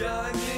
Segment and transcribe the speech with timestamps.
[0.00, 0.49] Tous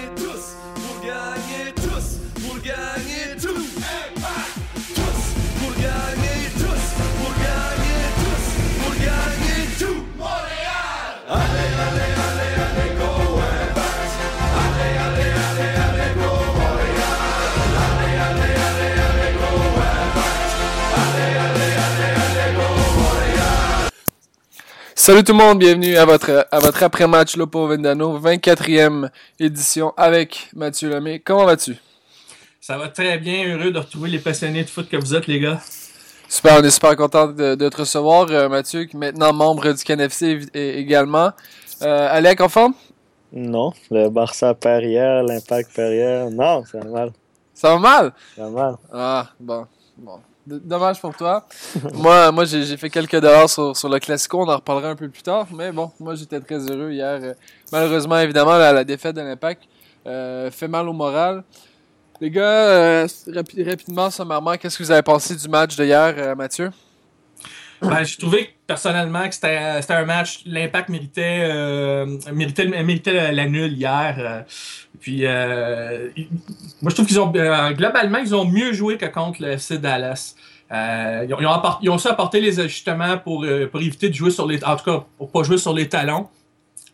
[25.05, 30.49] Salut tout le monde, bienvenue à votre, à votre après-match Lopo Vendano, 24e édition avec
[30.55, 31.19] Mathieu Lemay.
[31.19, 31.75] Comment vas-tu?
[32.61, 35.41] Ça va très bien, heureux de retrouver les passionnés de foot que vous êtes, les
[35.41, 35.59] gars.
[36.29, 39.73] Super, on est super content de, de te recevoir, euh, Mathieu, qui est maintenant membre
[39.73, 41.33] du CanFC également.
[41.83, 42.75] Euh, Alec, en forme?
[43.33, 46.31] Non, le Barça perd hier, l'Impact perd hier.
[46.31, 47.11] Non, c'est mal.
[47.55, 48.13] Ça va mal?
[48.37, 48.77] C'est mal.
[48.93, 49.67] Ah, bon.
[49.99, 50.21] bon.
[50.47, 51.47] Dommage pour toi.
[51.95, 55.09] moi, moi j'ai fait quelques dollars sur, sur le Classico, on en reparlera un peu
[55.09, 57.19] plus tard, mais bon, moi j'étais très heureux hier.
[57.23, 57.35] Euh,
[57.71, 59.63] Malheureusement, évidemment, la, la défaite de l'Impact
[60.07, 61.45] euh, fait mal au moral.
[62.21, 66.15] Les gars, euh, rapi- rapidement, sommairement, qu'est-ce que vous avez pensé du match de hier,
[66.17, 66.71] euh, Mathieu?
[67.83, 69.57] Ben, j'ai trouvé personnellement que c'était
[69.91, 74.15] un match, l'impact méritait, euh, méritait, méritait la, nulle hier.
[74.19, 74.41] euh,
[75.01, 76.09] puis, euh,
[76.81, 79.79] moi, je trouve qu'ils ont, euh, globalement, ils ont mieux joué que contre le FC
[79.79, 80.37] Dallas.
[80.71, 84.09] Euh, ils, ont, ils ont apport- ils ont apporté les ajustements pour, euh, pour éviter
[84.09, 86.29] de jouer sur les, en tout cas, pour pas jouer sur les talons.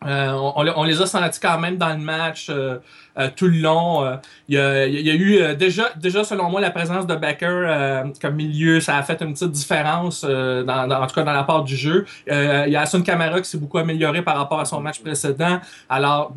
[0.05, 2.77] Euh, on, les a sentis quand même dans le match euh,
[3.17, 4.17] euh, tout le long.
[4.47, 9.03] Il y, a, eu déjà, selon moi, la présence de Becker comme milieu, ça a
[9.03, 12.05] fait une petite différence, dans, en tout cas dans la part du jeu.
[12.27, 15.59] Il y a Asun Kamara qui s'est beaucoup amélioré par rapport à son match précédent.
[15.89, 16.33] Alors,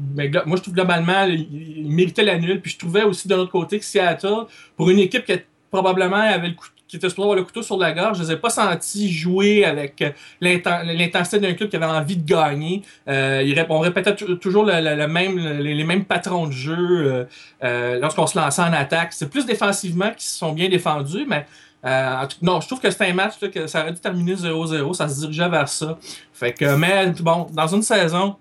[0.46, 2.60] moi, je trouve globalement, il, méritait la nulle.
[2.60, 4.46] Puis je trouvais aussi de l'autre côté que Seattle,
[4.76, 5.34] pour une équipe qui
[5.70, 8.32] probablement avait le coup qui était supposé avoir le couteau sur la gorge, je les
[8.32, 10.10] ai pas sentis jouer avec euh,
[10.42, 12.82] l'inten- l'intensité d'un club qui avait envie de gagner.
[13.08, 17.24] Euh, on répétait tou- toujours les, mêmes patrons de jeu euh,
[17.64, 19.14] euh, lorsqu'on se lançait en attaque.
[19.14, 21.46] C'est plus défensivement qu'ils se sont bien défendus, mais
[21.86, 24.92] euh, non, je trouve que c'était un match que ça aurait dû terminer 0-0.
[24.92, 25.96] Ça se dirigeait vers ça.
[26.34, 28.36] Fait que, mais bon, dans une saison,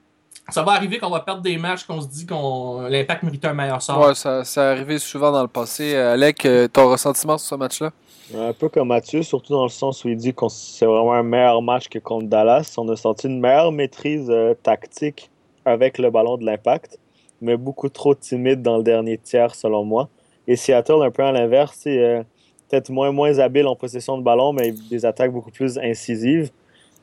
[0.49, 3.53] ça va arriver qu'on va perdre des matchs qu'on se dit qu'on l'impact méritait un
[3.53, 4.05] meilleur sort.
[4.05, 5.95] Ouais, ça, ça arrivé souvent dans le passé.
[5.95, 7.91] Alec, ton ressentiment sur ce match-là?
[8.37, 11.23] Un peu comme Mathieu, surtout dans le sens où il dit que c'est vraiment un
[11.23, 12.73] meilleur match que contre Dallas.
[12.77, 15.29] On a senti une meilleure maîtrise euh, tactique
[15.65, 16.97] avec le ballon de l'impact,
[17.41, 20.07] mais beaucoup trop timide dans le dernier tiers, selon moi.
[20.47, 22.23] Et Seattle, un peu à l'inverse, c'est euh,
[22.69, 26.51] peut-être moins, moins habile en possession de ballon, mais des attaques beaucoup plus incisives.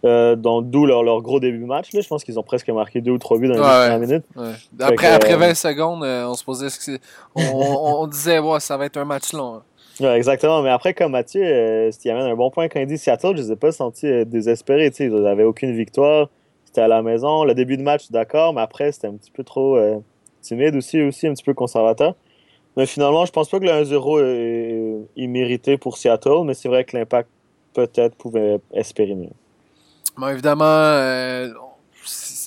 [0.04, 1.92] Euh, d'où leur, leur gros début de match.
[1.92, 2.00] Là.
[2.00, 4.24] Je pense qu'ils ont presque marqué deux ou trois buts dans les Ouais, dernières minutes.
[4.36, 4.52] Ouais.
[4.52, 7.00] Fait Après, que, après euh, 20 secondes, on se posait ce que c'est-
[7.34, 9.56] on, on, on disait ouais, ça va être un match long.
[9.56, 9.62] hein.
[10.00, 10.62] Ouais, exactement.
[10.62, 13.36] Mais après, comme Mathieu, euh, ce qui amène un bon point quand il dit Seattle,
[13.36, 14.90] je ne les ai pas sentis euh, désespérés.
[14.90, 16.28] Tu sais, Ils n'avaient aucune victoire.
[16.64, 17.44] C'était à la maison.
[17.44, 19.98] Le début de match, d'accord, mais après, c'était un petit peu trop euh,
[20.40, 22.14] timide aussi, aussi un petit peu conservateur.
[22.76, 24.22] Mais finalement, je pense pas que le 1-0
[25.16, 27.28] est, est mérité pour Seattle, mais c'est vrai que l'impact
[27.74, 29.30] peut-être pouvait espérer mieux.
[30.16, 31.48] Bon, évidemment, euh,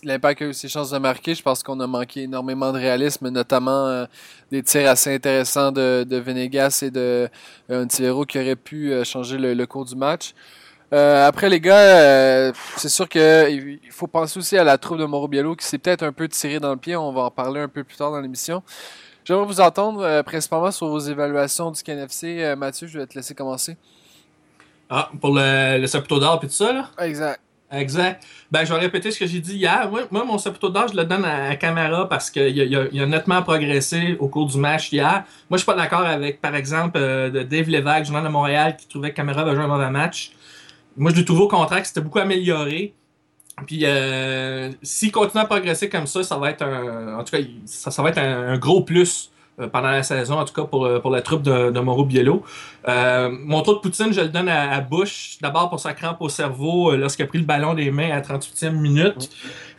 [0.03, 1.35] l'impact a eu ses chances de marquer.
[1.35, 4.05] Je pense qu'on a manqué énormément de réalisme, notamment euh,
[4.51, 7.29] des tirs assez intéressants de, de Venegas et de
[7.69, 10.33] euh, qui auraient pu euh, changer le, le cours du match.
[10.93, 15.05] Euh, après, les gars, euh, c'est sûr qu'il faut penser aussi à la troupe de
[15.05, 16.95] Mauro Biello qui s'est peut-être un peu tiré dans le pied.
[16.95, 18.61] On va en parler un peu plus tard dans l'émission.
[19.23, 22.55] J'aimerais vous entendre euh, principalement sur vos évaluations du KNFC.
[22.57, 23.77] Mathieu, je vais te laisser commencer.
[24.89, 26.89] Ah, pour le, le Saputo d'or et tout ça, là?
[26.99, 27.39] Exact.
[27.71, 28.23] Exact.
[28.51, 29.89] Ben, je vais répéter ce que j'ai dit hier.
[29.89, 34.27] Moi, mon Saputo d'or, je le donne à, Camara parce qu'il a, nettement progressé au
[34.27, 35.23] cours du match hier.
[35.49, 38.87] Moi, je suis pas d'accord avec, par exemple, euh, Dave Lévesque, journal de Montréal, qui
[38.87, 40.33] trouvait que Camara avait joué un mauvais match.
[40.97, 42.93] Moi, je lui trouve au contraire que c'était beaucoup amélioré.
[43.65, 47.43] Puis, euh, s'il continue à progresser comme ça, ça va être un, en tout cas,
[47.65, 49.31] ça, ça va être un, gros plus
[49.67, 52.43] pendant la saison, en tout cas pour, pour la troupe de, de Mauro Biello.
[52.87, 56.17] Euh, mon tour de Poutine, je le donne à, à Bush, d'abord pour sa crampe
[56.19, 59.29] au cerveau euh, lorsqu'il a pris le ballon des mains à 38e minute.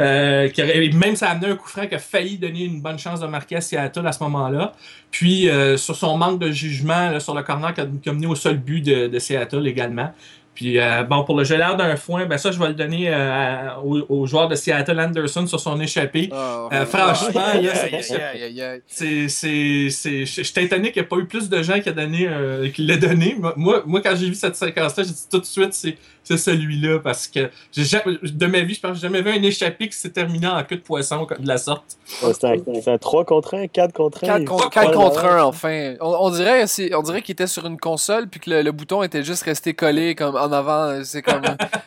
[0.01, 2.81] Euh, qui aurait- même ça a amené un coup franc qui a failli donner une
[2.81, 4.73] bonne chance de marquer à Seattle à ce moment-là.
[5.11, 8.13] Puis euh, sur son manque de jugement là, sur le corner qui a, qui a
[8.13, 10.13] mené au seul but de, de Seattle également.
[10.55, 13.69] Puis euh, bon, pour le gelard d'un foin, ben ça, je vais le donner euh,
[13.83, 16.29] au, au joueur de Seattle, Anderson, sur son échappée.
[16.33, 18.83] Ah, Euh, franchement, c'est- aïe, aïe, aïe.
[18.87, 21.81] c'est, c'est, c'est, je je suis étonné qu'il n'y ait pas eu plus de gens
[21.81, 23.37] qui, a donné, euh, qui l'aient donné.
[23.57, 26.99] Moi- quand j'ai vu cette séquence-là, j'ai dit tout de suite, c'est, c'est celui-là.
[26.99, 29.97] Parce que jamais, de ma vie, je pense que j'ai jamais vu un échappé qui
[29.97, 31.97] s'est terminé en queue de poisson de la sorte.
[32.23, 34.27] Ouais, C'est un, c'est un 3 contre 1, 4 contre 1.
[34.27, 35.95] 4 il contre, faut quatre pas contre le- 1, enfin.
[36.01, 38.73] On, on dirait, c'est- on dirait qu'il était sur une console puis que le, le
[38.73, 41.03] bouton était juste resté collé comme en avant.
[41.05, 41.43] C'est comme.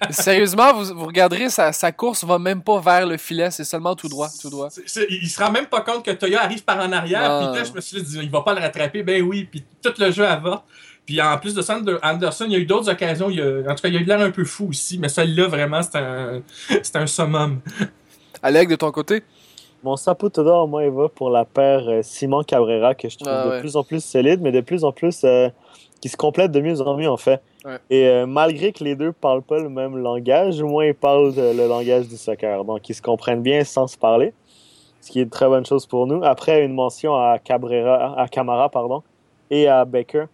[0.10, 3.96] Sérieusement, vous, vous regarderez, sa, sa course va même pas vers le filet, c'est seulement
[3.96, 4.70] tout droit, tout droit.
[5.10, 7.40] Il se rend même pas compte que Toya arrive par en arrière.
[7.52, 9.04] Puis là, je me suis dit, il va pas le rattraper.
[9.04, 9.48] Ben oui.
[9.50, 10.64] Puis tout le jeu avorte.
[11.06, 13.30] Puis en plus de ça, Ander- Anderson, il y a eu d'autres occasions.
[13.30, 14.98] Il y a- en tout cas, il a eu l'air un peu fou aussi.
[14.98, 16.42] Mais celle-là, vraiment, c'est un,
[16.82, 17.60] c'est un summum.
[18.42, 19.24] Alec, de ton côté?
[19.84, 23.32] Mon sapote d'or, moi, il va pour la paire euh, Simon Cabrera, que je trouve
[23.32, 25.50] Ah de plus en plus solide, mais de plus en plus euh,
[26.06, 27.42] qui se complète de mieux en mieux, en fait.
[27.66, 27.80] Ouais.
[27.90, 31.34] Et euh, malgré que les deux parlent pas le même langage, au moins ils parlent
[31.36, 32.64] euh, le langage du soccer.
[32.64, 34.32] Donc, ils se comprennent bien sans se parler,
[35.02, 36.24] ce qui est une très bonne chose pour nous.
[36.24, 39.02] Après, une mention à Cabrera, à Camara, pardon,
[39.50, 40.26] et à Baker,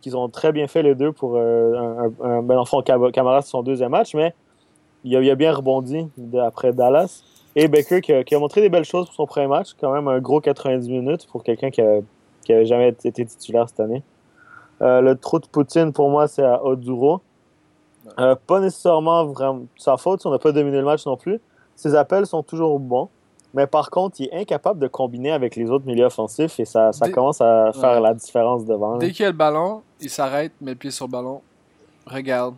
[0.00, 3.12] qu'ils ont très bien fait les deux pour euh, un, un, un- ben, enfin, Cab-
[3.12, 4.32] Camara, c'est son deuxième match, mais
[5.04, 6.08] il a, il a bien rebondi
[6.42, 7.22] après Dallas.
[7.56, 9.92] Et Baker qui a, qui a montré des belles choses pour son premier match, quand
[9.92, 12.00] même un gros 90 minutes pour quelqu'un qui, a-
[12.42, 14.02] qui avait jamais été titulaire cette année.
[14.82, 17.20] Euh, le trou de Poutine, pour moi, c'est à Oduro.
[18.18, 21.38] Euh, pas nécessairement vraiment sa faute, si on n'a pas dominé le match non plus.
[21.76, 23.08] Ses appels sont toujours bons.
[23.52, 26.92] Mais par contre, il est incapable de combiner avec les autres milieux offensifs et ça,
[26.92, 28.00] ça Dès- commence à faire Ouais.
[28.00, 28.96] la différence devant.
[28.98, 31.40] Dès qu'il y a le ballon, il s'arrête, met le pied sur le ballon,
[32.06, 32.54] regarde.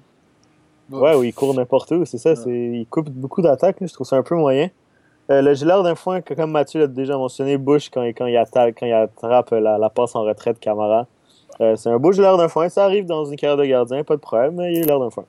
[0.90, 2.34] Ouais, oui, il court n'importe où, c'est ça.
[2.46, 4.68] Il coupe beaucoup d'attaques, je trouve ça un peu moyen.
[5.30, 8.36] Euh, le gilet d'un foin, comme Mathieu l'a déjà mentionné, Bush, quand, il- quand, il,
[8.36, 11.06] attaque, quand il attrape la, la passe en retraite Camara.
[11.60, 12.68] Euh, c'est un beau gilet d'un foin.
[12.68, 15.10] Ça arrive dans une carrière de gardien, pas de problème, mais il a l'air d'un
[15.10, 15.24] foin.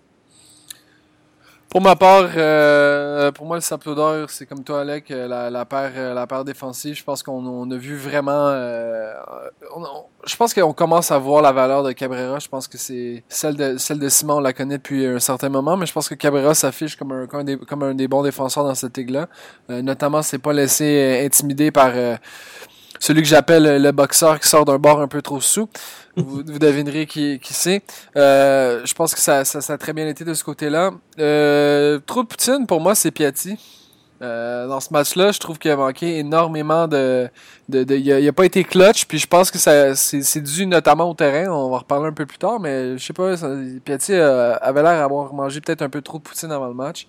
[1.69, 5.49] Pour ma part, euh, pour moi, le Saplo d'or, c'est comme toi, Alec, euh, la,
[5.49, 6.93] la paire, défensive.
[6.93, 8.51] Je pense qu'on on a vu vraiment.
[8.51, 12.37] je pense qu'on commence à voir la valeur de Cabrera.
[12.37, 15.87] Je pense que c'est celle de Simon, on la connaît depuis un certain moment, mais
[15.87, 19.27] je pense que Cabrera s'affiche comme un, des, bons défenseurs dans cette ligue-là.
[19.69, 21.91] Notamment, c'est pas laissé intimider par
[23.03, 25.67] celui que j'appelle le boxeur qui sort d'un bord un peu trop sous.
[26.15, 27.81] Vous, vous devinerez qui, qui c'est.
[28.15, 30.91] Euh, je pense que ça, ça, ça a très bien été de ce côté-là.
[31.19, 33.57] Euh, trop de Poutine, pour moi, c'est Piatti.
[34.21, 37.27] Euh, dans ce match-là, je trouve qu'il a manqué énormément de...
[37.67, 40.39] de, de- il, a, a pas été clutch, puis je pense que ça c'est c'est
[40.39, 41.51] dû notamment au terrain.
[41.51, 43.49] On va en reparler un peu plus tard, mais je sais pas, ça,
[43.83, 47.05] Piatti euh, avait l'air d'avoir mangé peut-être un peu trop de Poutine avant le match.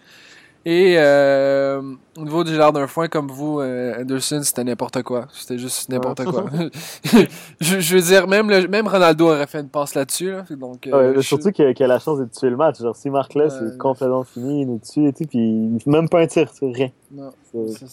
[0.66, 1.82] Et euh,
[2.16, 5.28] au niveau du jardin d'un foin, comme vous, euh, Anderson, c'était n'importe quoi.
[5.34, 6.46] C'était juste n'importe quoi.
[7.60, 10.30] je, je veux dire, même, le, même Ronaldo aurait fait une passe là-dessus.
[10.30, 12.80] Là, donc, euh, Ouais, surtout qu'il a, la chance de tuer le match.
[12.80, 16.08] Genre, s'il marque là, c'est complètement fini, il nous tue et tout, puis il- même
[16.08, 16.90] pas un tir, c'est rien.
[17.12, 17.86] Non, ça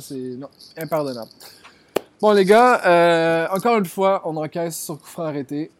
[0.00, 0.38] c'est,
[0.78, 1.30] impardonnable.
[2.22, 5.70] Bon les gars, encore une fois, on encaisse sur coup franc arrêté.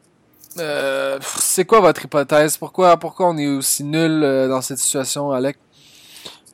[1.20, 2.58] C'est quoi votre hypothèse?
[2.58, 5.56] Pourquoi, pourquoi on est aussi nul dans cette situation, Alec?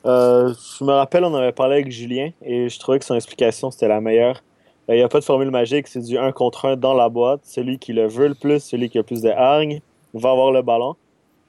[0.05, 3.71] Euh, je me rappelle, on avait parlé avec Julien et je trouvais que son explication
[3.71, 4.43] c'était la meilleure.
[4.89, 7.09] Euh, Il n'y a pas de formule magique, c'est du 1 contre 1 dans la
[7.09, 7.41] boîte.
[7.43, 9.81] Celui qui le veut le plus, celui qui a plus de hargne,
[10.13, 10.95] va avoir le ballon.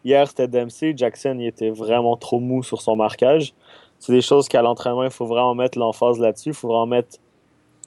[0.04, 0.92] Hier, c'était Dempsey.
[0.96, 3.54] Jackson, il était vraiment trop mou sur son marquage.
[3.98, 6.50] C'est des choses qu'à l'entraînement, il faut vraiment mettre l'emphase là-dessus.
[6.50, 7.18] Il faut vraiment mettre.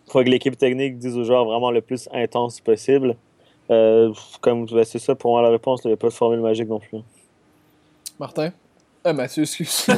[0.07, 3.15] faut que l'équipe technique dise aux joueurs vraiment le plus intense possible.
[3.69, 6.39] Euh, comme ben, c'est ça pour moi la réponse, il n'y a pas de formule
[6.39, 6.99] magique non plus.
[8.19, 8.51] Martin?
[9.07, 9.87] Euh, Mathieu, excuse.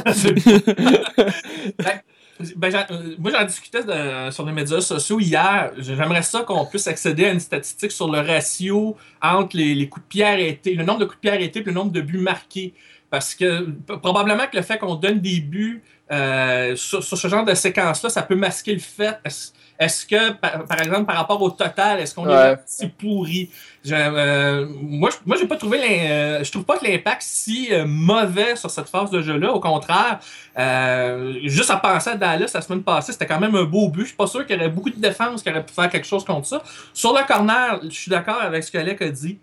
[2.56, 5.72] Ben, j'en- euh, moi, j'en discutais de- sur les médias sociaux hier.
[5.76, 10.06] J'aimerais ça qu'on puisse accéder à une statistique sur le ratio entre les, les coups
[10.06, 12.16] de pied arrêtés, le nombre de coups de pied arrêtés et le nombre de buts
[12.16, 12.72] marqués.
[13.10, 17.44] parce que probablement que le fait qu'on donne des buts euh, sur, sur ce genre
[17.44, 19.18] de séquence-là, ça peut masquer le fait.
[19.78, 22.52] Est-ce que, par, par exemple, par rapport au total, est-ce qu'on Ouais.
[22.52, 23.48] est si pourri?
[23.82, 27.68] Je, euh, moi, je- moi, j'ai pas trouvé euh, je trouve pas que l'impact si
[27.72, 29.52] euh, mauvais sur cette phase de jeu-là.
[29.52, 30.18] Au contraire,
[31.44, 34.02] juste à penser à Dallas la semaine passée, c'était quand même un beau but.
[34.02, 36.06] Je suis pas sûr qu'il y aurait beaucoup de défense qui aurait pu faire quelque
[36.06, 36.62] chose contre ça.
[36.92, 39.38] Sur le corner, je suis d'accord avec ce que Alec a dit.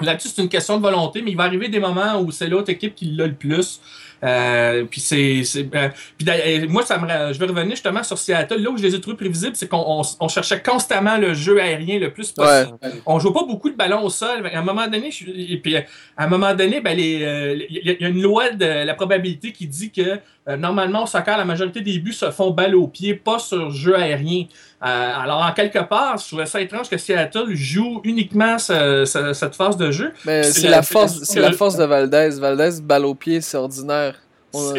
[0.00, 2.70] Là-dessus, c'est une question de volonté, mais il va arriver des moments où c'est l'autre
[2.70, 3.80] équipe qui l'a le plus.
[4.24, 5.42] Euh, puis c'est,
[5.74, 9.00] euh, moi ça me je vais revenir justement sur Seattle là où je les ai
[9.00, 13.18] trouvés prévisibles c'est qu'on on, on cherchait constamment le jeu aérien le plus possible on
[13.18, 14.46] joue pas beaucoup de ballons au sol.
[14.52, 15.84] À un moment donné, je, et puis à
[16.16, 19.66] un moment donné, ben les, euh, il y a une loi de la probabilité qui
[19.66, 20.18] dit que
[20.48, 23.70] euh, normalement au soccer, la majorité des buts se font balle au pied, pas sur
[23.70, 24.44] jeu aérien.
[24.84, 24.86] Euh,
[25.22, 29.54] alors en quelque part, je trouvais ça étrange que Seattle joue uniquement ce- ce- cette
[29.54, 30.12] phase de jeu.
[30.24, 32.30] Mais C'est c'est la- la force, c'est c'est la le- force de Valdez.
[32.40, 34.16] Valdez, balle au pied, c'est ordinaire.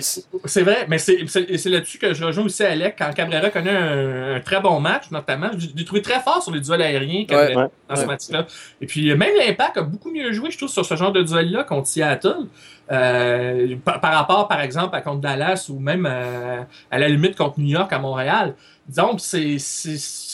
[0.02, 3.50] C'est c'est vrai, mais c'est c'est- c'est là-dessus que je rejoins aussi Alec quand Cabrera
[3.50, 5.50] connaît un, un très bon match, notamment.
[5.58, 8.06] Je l'ai trouvé très fort sur les duels aériens Cabrera, Ouais, dans ce ouais.
[8.08, 8.46] match-là.
[8.82, 11.24] Et puis, euh, même l'Impact a beaucoup mieux joué, je trouve, sur ce genre de
[11.24, 12.46] duel-là contre Seattle.
[12.92, 16.62] Euh, par, rapport, par exemple, à contre Dallas ou même euh,
[16.92, 18.56] à la limite contre New York à Montréal.
[18.94, 19.58] Donc, c'est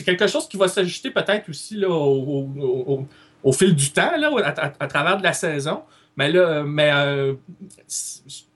[0.04, 3.08] quelque chose qui va s'ajuster peut-être aussi là, au, au- au-
[3.44, 5.82] au fil du temps, là, à, à- travers de la saison.
[6.18, 7.34] Mais là, mais, euh,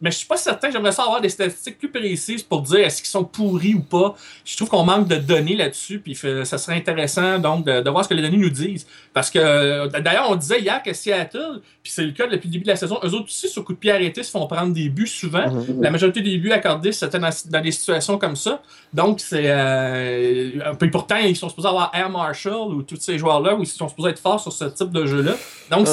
[0.04, 0.70] mais je suis pas certain.
[0.70, 4.14] J'aimerais ça avoir des statistiques plus précises pour dire est-ce qu'ils sont pourris ou pas.
[4.46, 8.04] Je trouve qu'on manque de données là-dessus, puis ça serait intéressant donc de, de voir
[8.04, 8.86] ce que les données nous disent.
[9.14, 12.52] Parce que euh, d'ailleurs, on disait hier que Seattle, puis c'est le cas depuis le
[12.52, 14.74] début de la saison, eux autres aussi, sur coup de pied arrêté, se font prendre
[14.74, 15.46] des buts souvent.
[15.82, 18.62] La majorité des buts accordés, c'était dans, dans des situations comme ça.
[18.94, 19.44] Donc, c'est.
[19.46, 23.68] Euh, puis pourtant, ils sont supposés avoir Air Marshall ou tous ces joueurs-là, où ils
[23.68, 25.34] sont supposés être forts sur ce type de jeu-là.
[25.72, 25.88] Donc,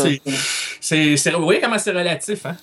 [0.81, 1.17] c'est.
[1.17, 2.57] c'est- Vous voyez comment c'est relatif, hein?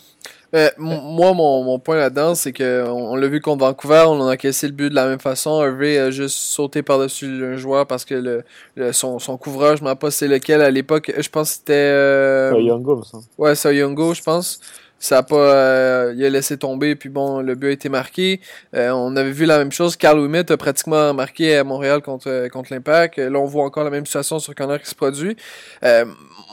[0.77, 4.34] Moi, mon, mon point là-dedans, c'est que on, on l'a vu contre Vancouver, on a
[4.34, 5.62] encaissé le but de la même façon.
[5.62, 8.44] Hervé a juste sauté par-dessus un joueur parce que le,
[8.75, 11.12] le- son, son couvreur, je ne pas c'est lequel à l'époque.
[11.18, 11.74] Je pense que c'était.
[11.74, 13.18] euh, Ouais, Youngo, ça.
[13.38, 14.60] Ouais, c'est Youngo, je pense.
[15.00, 18.42] Ça a pas, euh, il a laissé tomber, puis bon, le but a été marqué.
[18.74, 19.96] Euh, on avait vu la même chose.
[19.96, 23.20] Carl Ouimet a pratiquement marqué à Montréal contre, euh, contre l'Impact.
[23.20, 25.38] Là, on voit encore la même situation sur corner qui se produit.
[25.84, 26.06] Euh,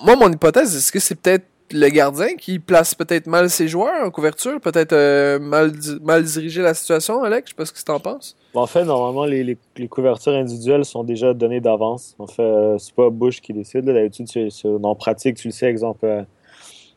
[0.04, 4.06] moi, mon hypothèse, est-ce que c'est peut-être le gardien qui place peut-être mal ses joueurs
[4.06, 7.48] en couverture, peut-être euh, mal, mal dirigé la situation, Alex?
[7.48, 8.36] Je sais pas ce que tu en penses.
[8.54, 12.14] En fait, normalement, les, les, couvertures individuelles sont déjà données d'avance.
[12.18, 13.84] En fait, euh, c'est pas Bush qui décide.
[13.84, 14.28] D'habitude,
[14.82, 16.22] en pratique, tu le sais, exemple, euh,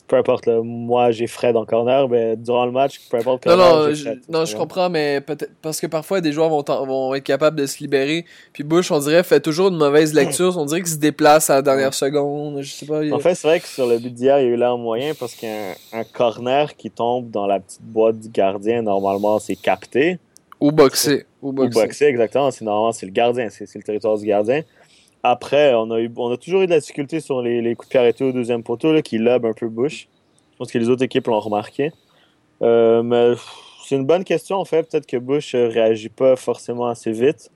[0.07, 3.57] peu importe, là, moi j'ai Fred en corner, ben, durant le match, peu importe Non,
[3.57, 7.13] corner, non, je, non, je comprends, mais peut-être parce que parfois des joueurs vont, vont
[7.13, 8.23] être capables de se libérer.
[8.53, 10.57] Puis Bush, on dirait, fait toujours une mauvaise lecture.
[10.57, 12.61] On dirait qu'il se déplace à la dernière seconde.
[12.61, 13.03] Je sais pas.
[13.03, 14.77] il- En fait, c'est vrai que sur le but d'hier, il y a eu l'air
[14.77, 19.55] moyen parce qu'un un corner qui tombe dans la petite boîte du gardien, normalement, c'est
[19.55, 20.19] capté.
[20.59, 21.25] Ou boxer.
[21.43, 22.49] Ou boxé, exactement.
[22.49, 24.61] C'est normalement, c'est le gardien, c'est le territoire du gardien.
[25.23, 27.87] Après, on a, eu, on a toujours eu de la difficulté sur les, les coups
[27.87, 30.07] de pied arrêtés au deuxième poteau là, qui lob un peu Bush.
[30.53, 31.91] Je pense que les autres équipes l'ont remarqué.
[32.61, 33.33] Euh, mais
[33.85, 34.89] c'est une bonne question, en fait.
[34.89, 37.51] Peut-être que Bush euh, réagit pas forcément assez vite.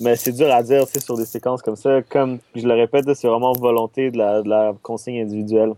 [0.00, 2.02] Mais c'est dur à dire tu sais, sur des séquences comme ça.
[2.02, 5.72] Comme je le répète, c'est vraiment volonté de la, de la consigne individuelle.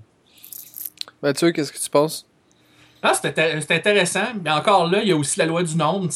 [1.23, 2.28] Mathieu, qu'est-ce que tu penses?
[3.03, 5.77] Ah, c'est inté- c'est intéressant, mais encore là, il y a aussi la loi du
[5.77, 6.09] nombre.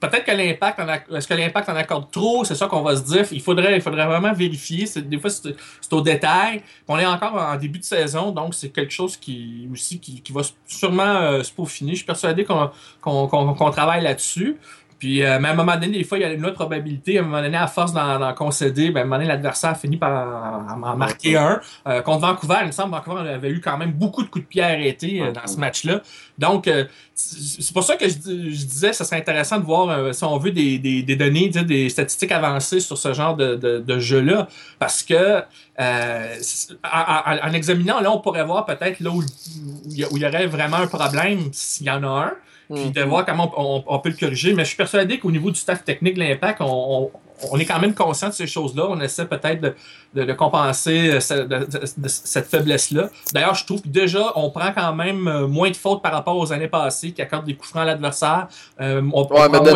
[0.00, 0.80] Peut-être que l'impact
[1.12, 3.26] est-ce que l'impact en accorde trop, c'est ça qu'on va se dire.
[3.32, 4.86] Il faudrait, il faudrait vraiment vérifier.
[5.02, 6.62] Des fois, c'est au détail.
[6.86, 10.32] On est encore en début de saison, donc c'est quelque chose qui aussi qui, qui
[10.32, 11.92] va sûrement euh, se peaufiner.
[11.92, 14.56] Je suis persuadé qu'on qu'on- qu'on travaille là-dessus.
[15.02, 17.18] Puis, euh, mais à un moment donné, des fois, il y a une autre probabilité.
[17.18, 19.96] À un moment donné, à force d'en concéder, ben, à un moment donné, l'adversaire finit
[19.96, 20.12] par
[20.76, 21.60] en, en marquer un.
[21.88, 24.44] Euh, contre Vancouver, il me semble que Vancouver avait eu quand même beaucoup de coups
[24.44, 26.02] de pied arrêtés euh, dans ce match-là.
[26.38, 26.84] Donc, euh,
[27.16, 30.12] c'est pour ça que je, dis- je disais que ce serait intéressant de voir, euh,
[30.12, 33.80] si on veut, des, des, des données, des statistiques avancées sur ce genre de, de,
[33.80, 34.46] de jeu-là.
[34.78, 35.42] Parce que,
[35.80, 36.36] euh,
[36.84, 39.20] en, examinant, là, on pourrait voir peut-être là où
[39.90, 42.32] il y aurait vraiment un problème, s'il y en a un
[42.72, 42.92] puis Mhm.
[42.92, 44.54] de voir comment on, on- on peut le corriger.
[44.54, 47.10] Mais je suis persuadé qu'au niveau du staff technique de l'Impact, on,
[47.58, 48.86] est quand même conscient de ces choses-là.
[48.88, 49.74] On essaie peut-être de,
[50.14, 53.08] de- de compenser euh, de- cette faiblesse-là.
[53.34, 56.36] D'ailleurs, je trouve que déjà, on prend quand même euh, moins de fautes par rapport
[56.36, 58.46] aux années passées qui accordent des coups francs à l'adversaire.
[58.80, 59.70] Euh, on, prend mais moins de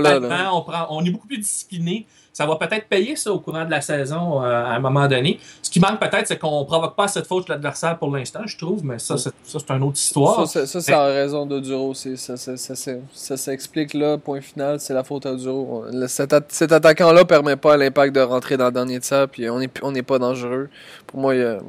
[0.00, 0.52] là, là.
[0.60, 2.06] prend, on est beaucoup plus discipliné.
[2.36, 5.40] Ça va peut-être payer ça au courant de la saison euh, à un moment donné.
[5.62, 8.58] Ce qui manque peut-être, c'est qu'on provoque pas cette faute de l'adversaire pour l'instant, je
[8.58, 10.46] trouve, mais ça, c'est, ça, c'est une autre histoire.
[10.46, 11.94] Ça, c'est- ça, c'est en raison de Duro.
[11.94, 15.84] c'est- Ça, ça, ça, s'explique là, point final, c'est la faute à Duro.
[16.08, 19.48] Cet, at- cet attaquant-là permet pas à l'impact de rentrer dans le dernier tiers, puis
[19.48, 20.68] on n'est on n'est pas dangereux.
[21.06, 21.54] Pour moi, il y a.
[21.56, 21.60] En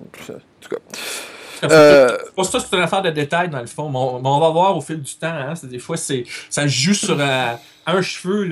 [0.60, 0.76] tout cas.
[1.64, 3.90] Euh, Pour ça, c'est une affaire de détail dans le fond.
[3.90, 5.28] Mais on, mais on va voir au fil du temps.
[5.28, 7.54] Hein, c'est- des fois, c'est ça joue sur euh,
[7.88, 8.48] un cheveu.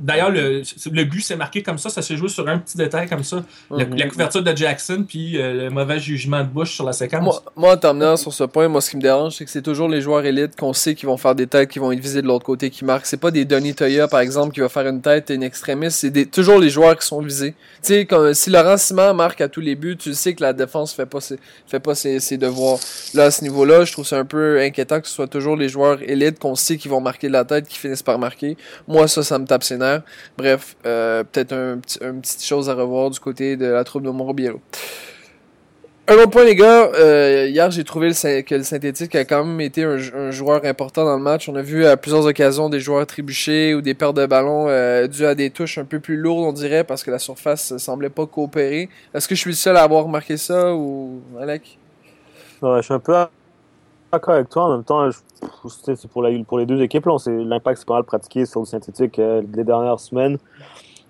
[0.00, 1.88] D'ailleurs, le, c'est- le but s'est marqué comme ça.
[1.88, 3.42] Ça s'est joué sur un petit détail comme ça.
[3.70, 3.96] La, Mhm.
[3.96, 7.22] la couverture de Jackson, puis euh, le mauvais jugement de Bush sur la séquence.
[7.22, 9.62] Moi, moi, en terminant sur ce point, moi, ce qui me dérange, c'est que c'est
[9.62, 12.22] toujours les joueurs élites qu'on sait qui vont faire des têtes, qui vont être visés
[12.22, 13.06] de l'autre côté, qui marquent.
[13.06, 15.98] C'est pas des Donny Toya, par exemple, qui va faire une tête et une extrémiste.
[16.00, 17.54] C'est toujours les joueurs qui sont visés.
[17.82, 20.92] Tu sais, si Laurent Simon marque à tous les buts, tu sais que la défense
[20.92, 22.78] fait pas ses, fait pas ses, ses devoirs.
[23.14, 25.68] Là, à ce niveau-là, je trouve ça un peu inquiétant que ce soit toujours les
[25.68, 28.39] joueurs élites qu'on sait qui vont marquer de la tête, qui finissent par marquer.
[28.88, 30.02] Moi, ça, ça me tape ses nerfs.
[30.36, 34.60] Bref, euh, peut-être un, petite chose à revoir du côté de la troupe de Montrebiello.
[36.08, 36.90] Un autre point, les gars.
[36.98, 41.16] Euh, hier, j'ai trouvé que le synthétique a quand même été un, joueur important dans
[41.16, 41.48] le match.
[41.48, 45.06] On a vu à plusieurs occasions des joueurs trébucher ou des pertes de ballon euh,
[45.06, 48.10] dues à des touches un peu plus lourdes, on dirait, parce que la surface semblait
[48.10, 48.88] pas coopérer.
[49.14, 51.78] Est-ce que je suis le seul à avoir remarqué ça ou Alec?
[52.62, 53.14] Je suis un peu
[54.12, 54.64] d'accord avec toi.
[54.64, 57.06] En même temps, c'est pour, les deux équipes.
[57.26, 60.38] L'impact, c'est pas mal pratiqué sur le synthétique euh, les dernières semaines.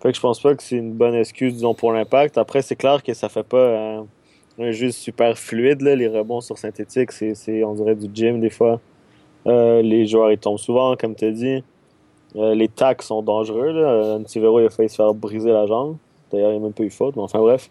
[0.00, 2.38] Fait que je pense pas que c'est une bonne excuse, pour l'impact.
[2.38, 4.02] Après, c'est clair que ça fait pas euh,
[4.58, 5.82] un jeu super fluide.
[5.82, 8.80] Les rebonds sur synthétique, c'est, on dirait, du gym des fois.
[9.46, 11.64] Euh, les joueurs, ils tombent souvent, comme tu as dit.
[12.34, 13.72] Les tacks sont dangereux.
[13.72, 14.16] Là.
[14.16, 15.96] Antivero, il a failli se faire briser la jambe.
[16.30, 17.16] D'ailleurs, il n'a même pas eu faute.
[17.16, 17.68] Mais enfin, bref.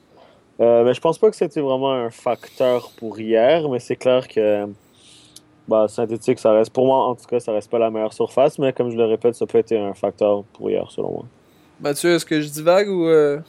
[0.59, 4.67] Mais je pense pas que c'était vraiment un facteur pour hier, mais c'est clair que
[5.69, 8.59] bah, synthétique, ça reste pour moi en tout cas, ça reste pas la meilleure surface,
[8.59, 11.25] mais comme je le répète, ça peut être un facteur pour hier selon moi.
[11.79, 13.05] Mathieu, est-ce que je divague ou...
[13.07, 13.39] euh,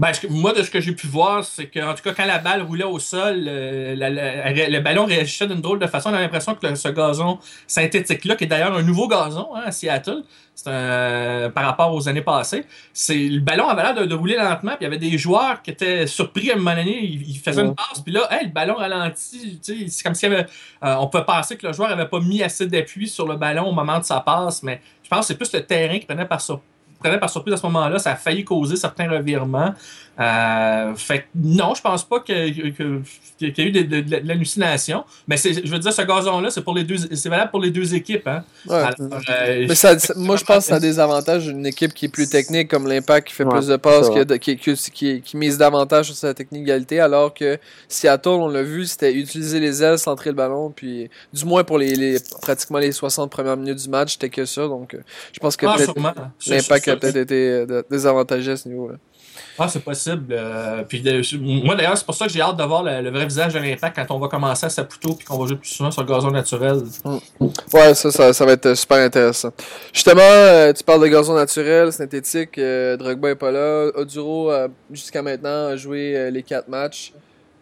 [0.00, 2.38] Ben, moi, de ce que j'ai pu voir, c'est que, en tout cas, quand la
[2.38, 6.08] balle roulait au sol, euh, la- la- le ballon réagissait d'une drôle de façon.
[6.10, 9.62] On a l'impression que le- ce gazon synthétique-là, qui est d'ailleurs un nouveau gazon hein,
[9.66, 10.22] à Seattle,
[10.54, 12.64] c'est un- par rapport aux années passées,
[12.94, 15.60] c'est le ballon avait l'air de, de rouler lentement, puis il y avait des joueurs
[15.60, 17.68] qui étaient surpris à un moment donné, ils, ils faisaient Ouais.
[17.68, 20.26] une passe, puis là, hey, le ballon ralentit, tu sais, c'est comme si
[20.80, 23.72] on peut penser que le joueur avait pas mis assez d'appui sur le ballon au
[23.72, 26.40] moment de sa passe, mais je pense que c'est plus le terrain qui prenait par
[26.40, 26.69] surprise
[27.00, 29.74] prenait par surprise à ce moment-là, ça a failli causer certains revirements.
[30.18, 34.20] Euh, fait que non, je pense pas que- qu'il y a eu de, de- de
[34.24, 35.04] l'hallucination.
[35.26, 37.70] Mais c'est- je veux dire, ce gazon-là, c'est pour les deux, c'est valable pour les
[37.70, 38.26] deux équipes.
[38.26, 38.44] Hein?
[38.68, 38.74] ouais.
[38.76, 38.94] Alors,
[39.30, 42.06] euh, Mais ça, ça- moi, je pense que ça a des avantages d'une équipe qui
[42.06, 45.22] est plus technique, comme l'Impact, qui fait Ouais, plus de passes, qui, qui, qui, qui-
[45.22, 47.58] qui mise davantage sur sa technicalité, alors que
[47.88, 51.78] Seattle, on l'a vu, c'était utiliser les ailes, centrer le ballon, puis du moins pour
[51.78, 54.66] les, les pratiquement les 60 premières minutes du match, c'était que ça.
[54.68, 54.98] Donc, euh,
[55.32, 55.76] je pense que ah,
[56.46, 58.96] l'Impact a peut-être été euh, désavantagé à ce niveau-là.
[59.58, 60.32] Ah, c'est possible.
[60.32, 61.02] Euh, puis
[61.64, 63.96] moi, d'ailleurs, c'est pour ça que j'ai hâte de voir le, vrai visage de l'impact
[63.96, 66.30] quand on va commencer à Saputo puis qu'on va jouer plus souvent sur le gazon
[66.30, 66.82] naturel.
[67.72, 69.50] Ouais, ça, ça, va être super intéressant.
[69.92, 73.90] Justement, euh, tu parles de gazon naturel, synthétique, euh, Drogba est pas là.
[73.94, 74.50] Oduro,
[74.90, 77.12] jusqu'à maintenant, a joué euh, les quatre matchs.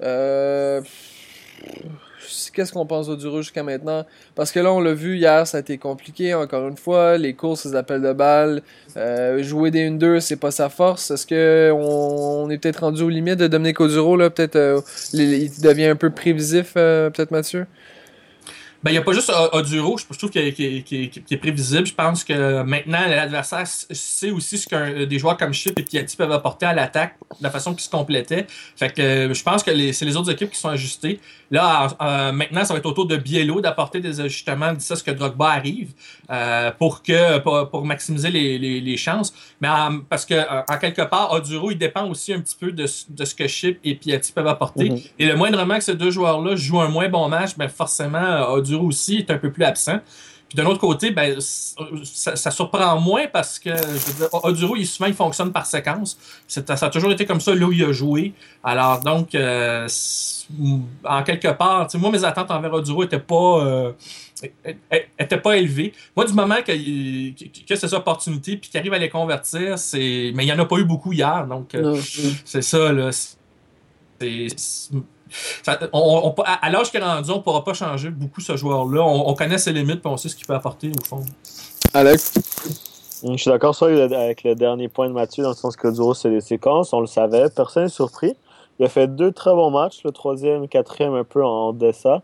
[0.03, 0.81] Euh,
[2.53, 4.05] Qu'est-ce qu'on pense d'Oduro jusqu'à maintenant?
[4.35, 7.19] Parce que là, on l'a vu hier, ça a été compliqué, encore une fois.
[7.19, 8.63] Les courses, les appels de balles,
[8.97, 11.11] euh, jouer des 1-2, c'est pas sa force.
[11.11, 14.31] Est-ce que on, est peut-être rendu aux limites de Dominique Oduro, là?
[14.31, 14.81] Peut-être, euh,
[15.13, 17.67] il devient un peu prévisif, euh, peut-être, Mathieu?
[18.85, 21.85] Ben, il n'y a pas juste Oduro, je trouve qu'il est, prévisible.
[21.85, 26.17] Je pense que maintenant, l'adversaire sait aussi ce que des joueurs comme Chip et Piatti
[26.17, 28.47] peuvent apporter à l'attaque, de la façon qu'ils se complétaient.
[28.77, 31.19] Fait que euh, je pense que c'est les autres équipes qui sont ajustées.
[31.51, 35.03] Là, euh, maintenant, ça va être autour de Biello d'apporter des ajustements d'ici à ce
[35.03, 35.93] que Drogba arrive
[36.31, 39.33] euh, pour, que, pour, pour maximiser les, les, les chances.
[39.61, 40.35] Mais en- parce que,
[40.71, 43.47] en quelque part, Oduro, il dépend aussi un petit peu de, ce- de ce que
[43.47, 44.91] Chip et Piatti peuvent apporter.
[44.91, 45.01] Mhm.
[45.19, 48.47] Et le moindrement que ces deux joueurs-là jouent un moins bon match, ben forcément, euh,
[48.57, 50.01] Oduro aussi est un peu plus absent.
[50.49, 54.77] Puis d'un autre côté, ben, ça, ça surprend moins parce que je veux dire, Oduro,
[54.77, 56.19] il, souvent, il fonctionne par séquence.
[56.47, 58.33] C'est- Ça a toujours été comme ça là où il a joué.
[58.65, 59.87] Alors donc, euh,
[61.05, 63.93] en quelque part, moi, mes attentes envers Oduro n'étaient pas, euh,
[65.19, 65.93] étaient pas élevées.
[66.17, 70.33] Moi, du moment que, que, ces opportunités puis qu'il arrive à les convertir, c'est.
[70.35, 71.47] Mais il n'y en a pas eu beaucoup hier.
[71.47, 72.01] Donc, euh,
[72.47, 73.11] c'est ça, là.
[73.13, 74.49] C'est-
[75.63, 78.41] ça- on- on- à à l'âge qu'il est rendu, on ne pourra pas changer beaucoup
[78.41, 79.03] ce joueur-là.
[79.03, 81.25] On, on connaît ses limites et on sait ce qu'il peut apporter au fond.
[81.95, 82.35] Alex?
[83.25, 86.31] Je suis d'accord avec le dernier point de Mathieu, dans le sens que Duro, c'est
[86.31, 88.35] des séquences, on le savait, personne n'est surpris.
[88.79, 92.21] Il a fait deux très bons matchs, le troisième, le quatrième un peu en deçà.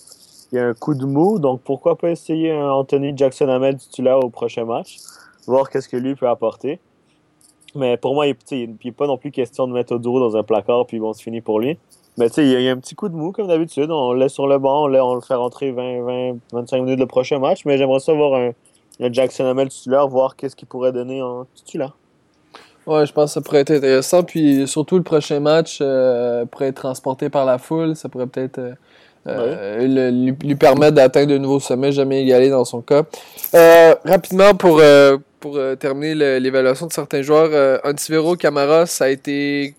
[0.53, 3.77] Il y a un coup de mou, donc pourquoi pas essayer un Anthony Jackson Hamel
[3.77, 4.99] titulaire au prochain match,
[5.49, 6.79] voir qu'est-ce que lui peut apporter.
[7.75, 8.37] Mais pour moi, il
[8.85, 11.41] n'est pas non plus question de mettre Oduro dans un placard, puis bon, c'est fini
[11.41, 11.77] pour lui.
[12.17, 13.49] Mais tu sais, il y, a- il y a un petit coup de mou, comme
[13.49, 13.91] d'habitude.
[13.91, 16.83] On le laisse sur le banc, on le, on le fait rentrer 20, 20, 25
[16.83, 17.63] minutes le prochain match.
[17.65, 18.51] Mais j'aimerais ça voir un,
[19.01, 21.97] un Jackson Hamel titulaire, voir qu'est-ce qu'il pourrait donner en titulaire.
[22.87, 24.23] Ouais, je pense que ça pourrait être intéressant.
[24.23, 27.97] Puis surtout, le prochain match euh, pourrait être transporté par la foule.
[27.97, 28.75] Ça pourrait peut-être euh,
[29.27, 33.05] euh, lui, lui permettre d'atteindre de nouveaux sommets, jamais égalés dans son cas.
[34.05, 34.83] Rapidement, pour,
[35.41, 39.75] pour terminer l'évaluation de certains joueurs, Antivero, Camara, ça a été.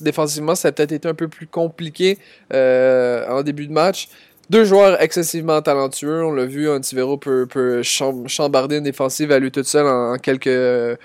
[0.00, 2.18] Défensivement, ça a peut-être été un peu plus compliqué
[2.52, 4.08] euh, en début de match.
[4.50, 6.22] Deux joueurs excessivement talentueux.
[6.22, 10.18] On l'a vu, Antivero peut, peut cham- chambarder une défensive à lui toute seule en,
[10.18, 10.96] quelques, euh,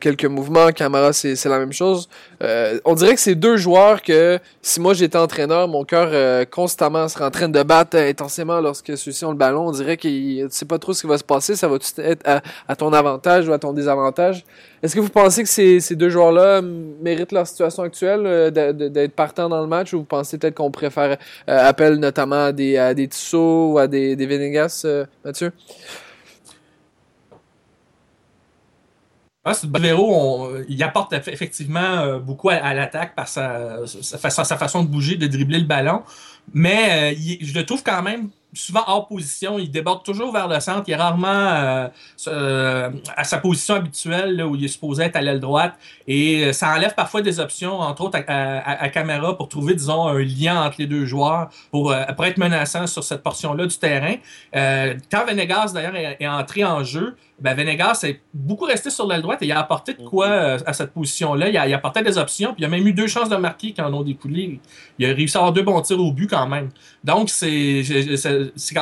[0.00, 0.68] quelques mouvements.
[0.72, 2.08] Camara, c'est la même chose.
[2.42, 6.44] Euh, on dirait que c'est deux joueurs que, si moi j'étais entraîneur, mon cœur euh,
[6.44, 9.68] constamment serait en train de battre intensément lorsque ceux-ci ont le ballon.
[9.68, 11.54] On dirait qu'il ne sait pas trop ce qui va se passer.
[11.54, 14.44] Ça va être à, à ton avantage ou à ton désavantage?
[14.82, 19.12] Est-ce que vous pensez que ces, ces deux joueurs-là méritent leur situation actuelle euh, d'être
[19.12, 21.16] partants dans le match ou vous pensez peut-être qu'on préfère
[21.48, 25.52] euh, appel notamment à des, à des Tissot ou à des, des Venegas, euh, Mathieu?
[29.48, 34.30] Ah, c'est on- il apporte eff- effectivement euh, beaucoup à, l'attaque par sa, sa, fa-
[34.44, 36.02] sa façon de bouger, de dribbler le ballon.
[36.52, 39.58] Mais euh, je le trouve quand même souvent hors position.
[39.58, 40.84] Il déborde toujours vers le centre.
[40.86, 41.88] Il est rarement euh,
[42.28, 45.74] euh, à sa position habituelle là, où il est supposé être à l'aile droite.
[46.08, 49.74] Et euh, ça enlève parfois des options, entre autres à, à- à caméra, pour trouver,
[49.74, 53.66] disons, un lien entre les deux joueurs pour, euh, pour être menaçant sur cette portion-là
[53.66, 54.14] du terrain.
[54.52, 59.20] Quand Venegas, d'ailleurs, est, est entré en jeu, ben Venegas est beaucoup resté sur l'aile
[59.20, 61.50] droite et il a apporté de quoi euh, à cette position-là.
[61.50, 63.36] Il a, il a apporté des options, puis il a même eu deux chances de
[63.36, 64.58] marquer qui en ont découlé.
[64.98, 66.70] Il a réussi à avoir deux bons tirs au but quand même.
[67.04, 67.82] Donc, c'est,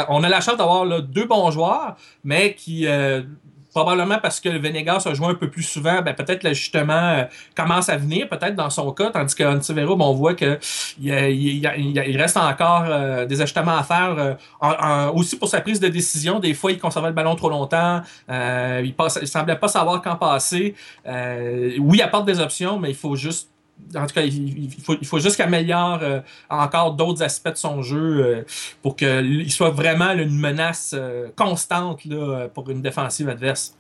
[0.08, 3.22] on a la chance d'avoir deux bons joueurs, mais qui, euh,
[3.74, 7.24] probablement parce que le Venegas a joué un peu plus souvent, ben, peut-être l'ajustement euh,
[7.56, 10.58] commence à venir, peut-être dans son cas, tandis que Antivero, on voit que
[11.00, 15.88] il, il reste encore euh, des ajustements à faire, euh, aussi pour sa prise de
[15.88, 16.38] décision.
[16.38, 20.00] Des fois, il conservait le ballon trop longtemps, euh, il, passe, il semblait pas savoir
[20.00, 20.74] quand passer.
[21.06, 23.50] Euh, oui, il apporte des options, mais il faut juste
[23.94, 27.56] en tout cas, il, faut, il faut juste qu'il améliore euh, encore d'autres aspects de
[27.56, 28.42] son jeu euh,
[28.82, 33.74] pour qu'il soit vraiment là, une menace euh, constante là, pour une défensive adverse.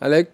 [0.00, 0.30] Alec?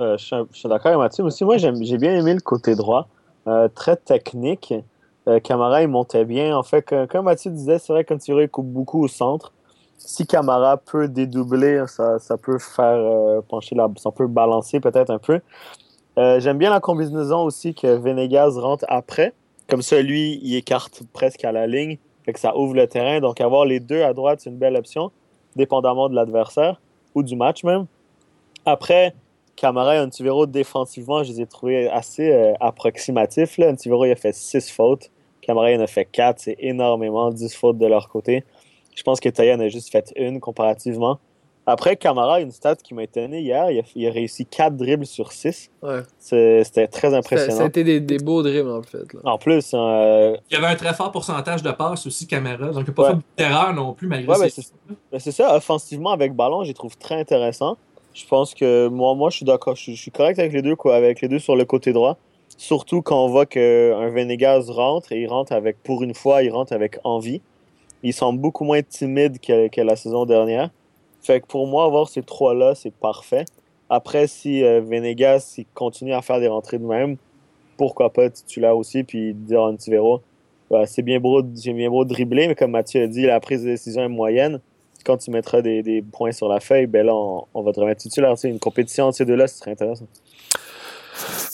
[0.00, 1.24] Euh, je suis, d'accord avec Mathieu.
[1.24, 3.08] Aussi, moi, j'ai bien aimé le côté droit.
[3.46, 4.74] Euh, très technique.
[5.28, 6.56] Euh, Camara, il montait bien.
[6.56, 9.52] En fait, que- comme Mathieu disait, c'est vrai qu'un tireur, il coupe beaucoup au centre.
[9.96, 13.88] Si Camara peut dédoubler, ça, ça peut faire euh, pencher la...
[13.96, 15.40] Ça peut balancer peut-être un peu.
[16.18, 19.32] Euh, J'aime bien la combinaison aussi que Venegas rentre après.
[19.68, 21.98] Comme ça, lui, il écarte presque à la ligne.
[22.24, 23.20] Fait que ça ouvre le terrain.
[23.20, 25.10] Donc, avoir les deux à droite, c'est une belle option,
[25.56, 26.80] dépendamment de l'adversaire
[27.14, 27.86] ou du match même.
[28.64, 29.14] Après,
[29.56, 33.58] Camara et Antivero, défensivement, je les ai trouvés assez euh, approximatifs.
[33.58, 35.10] Antivero, il a fait 6 fautes.
[35.40, 36.40] Camara, il en a fait 4.
[36.40, 38.44] C'est énormément, 10 fautes de leur côté.
[38.94, 41.18] Je pense que Taya en a juste fait une comparativement.
[41.64, 45.06] Après, Camara, une stat qui m'a étonné hier, il a, il a réussi 4 dribbles
[45.06, 45.70] sur 6.
[45.82, 46.00] Ouais.
[46.18, 47.66] C'était très Ça, ça a impressionnant.
[47.68, 49.12] été des, des beaux dribbles, en fait.
[49.14, 49.20] Là.
[49.24, 52.66] En plus, euh, Il y avait un très fort pourcentage de passes aussi, Camara.
[52.70, 53.08] Donc, il n'a pas Ouais.
[53.10, 54.72] fait beaucoup d'erreurs non plus, malgré Ouais, ben, ses- c'est
[55.12, 57.76] ben, c'est ça, offensivement avec ballon, je les trouve très intéressants.
[58.12, 60.74] Je pense que moi, moi je suis d'accord, je, je suis correct avec les deux,
[60.76, 62.18] quoi, avec les deux sur le côté droit.
[62.58, 66.50] Surtout quand on voit qu'un Venegas rentre et il rentre avec, pour une fois, il
[66.50, 67.40] rentre avec envie.
[68.02, 70.68] Il semble beaucoup moins timide que, que la saison dernière.
[71.22, 73.44] Fait que pour moi, avoir ces trois-là, c'est parfait.
[73.88, 77.16] Après, si euh, Venegas continue à faire des rentrées de même,
[77.76, 80.22] pourquoi pas titulaire aussi, puis dire Antivero,
[80.70, 83.68] bah, c'est bien beau, bien beau dribbler, mais comme Mathieu a dit, la prise de
[83.68, 84.60] décision est moyenne.
[85.04, 88.38] Quand tu mettras des, points sur la feuille, ben là, on, va te remettre titulaire.
[88.38, 90.06] C'est une compétition entre ces deux-là, ce serait intéressant.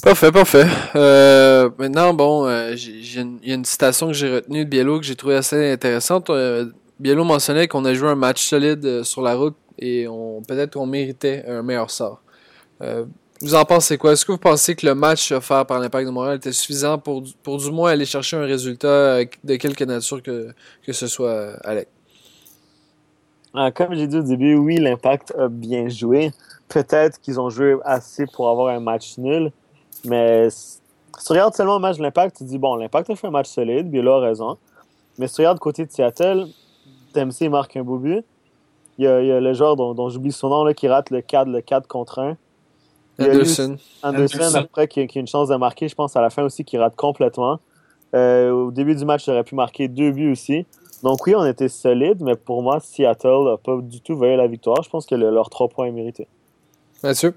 [0.02, 0.66] Parfait, parfait.
[0.94, 5.07] Euh, maintenant, bon, euh, il y a une citation que j'ai retenue de Biello que
[5.07, 6.31] j'ai trouvé assez intéressante.
[6.31, 6.66] Euh,
[7.00, 10.74] Biello mentionnait qu'on a joué un match solide euh, sur la route et on peut-être
[10.74, 12.20] qu'on méritait un meilleur sort.
[12.82, 13.04] Euh,
[13.40, 14.12] vous en pensez quoi?
[14.12, 17.22] Est-ce que vous pensez que le match offert par l'Impact de Montréal était suffisant pour,
[17.44, 20.52] pour du moins aller chercher un résultat euh, de quelque nature que,
[20.84, 21.88] que ce soit, Alec?
[23.74, 26.32] Comme j'ai dit au début, oui, l'Impact a bien joué.
[26.68, 29.50] Peut-être qu'ils ont joué assez pour avoir un match nul,
[30.04, 30.78] mais si
[31.24, 33.48] tu regardes seulement le match de l'Impact, tu dis, bon, l'Impact a fait un match
[33.48, 34.58] solide, Biello a raison.
[35.16, 36.46] Mais si tu regardes côté de Seattle,
[37.12, 38.25] TMC marque un beau but.
[38.99, 40.88] Il y a, il y a le joueur dont, dont j'oublie son nom là, qui
[40.88, 42.37] rate le 4, le 4 contre 1.
[43.21, 43.77] Il y a eu Anderson.
[44.03, 44.59] Anderson, Anderson.
[44.59, 46.79] après, qui, qui a une chance de marquer, je pense, à la fin aussi, qui
[46.79, 47.61] rate complètement.
[48.14, 50.66] Euh, au début du match, il aurait pu marquer deux buts aussi.
[51.03, 54.47] Donc oui, on était solide, mais pour moi, Seattle n'a pas du tout volé la
[54.49, 54.83] victoire.
[54.83, 56.27] Je pense que le- leurs trois points est mérité.
[57.05, 57.35] Mathieu?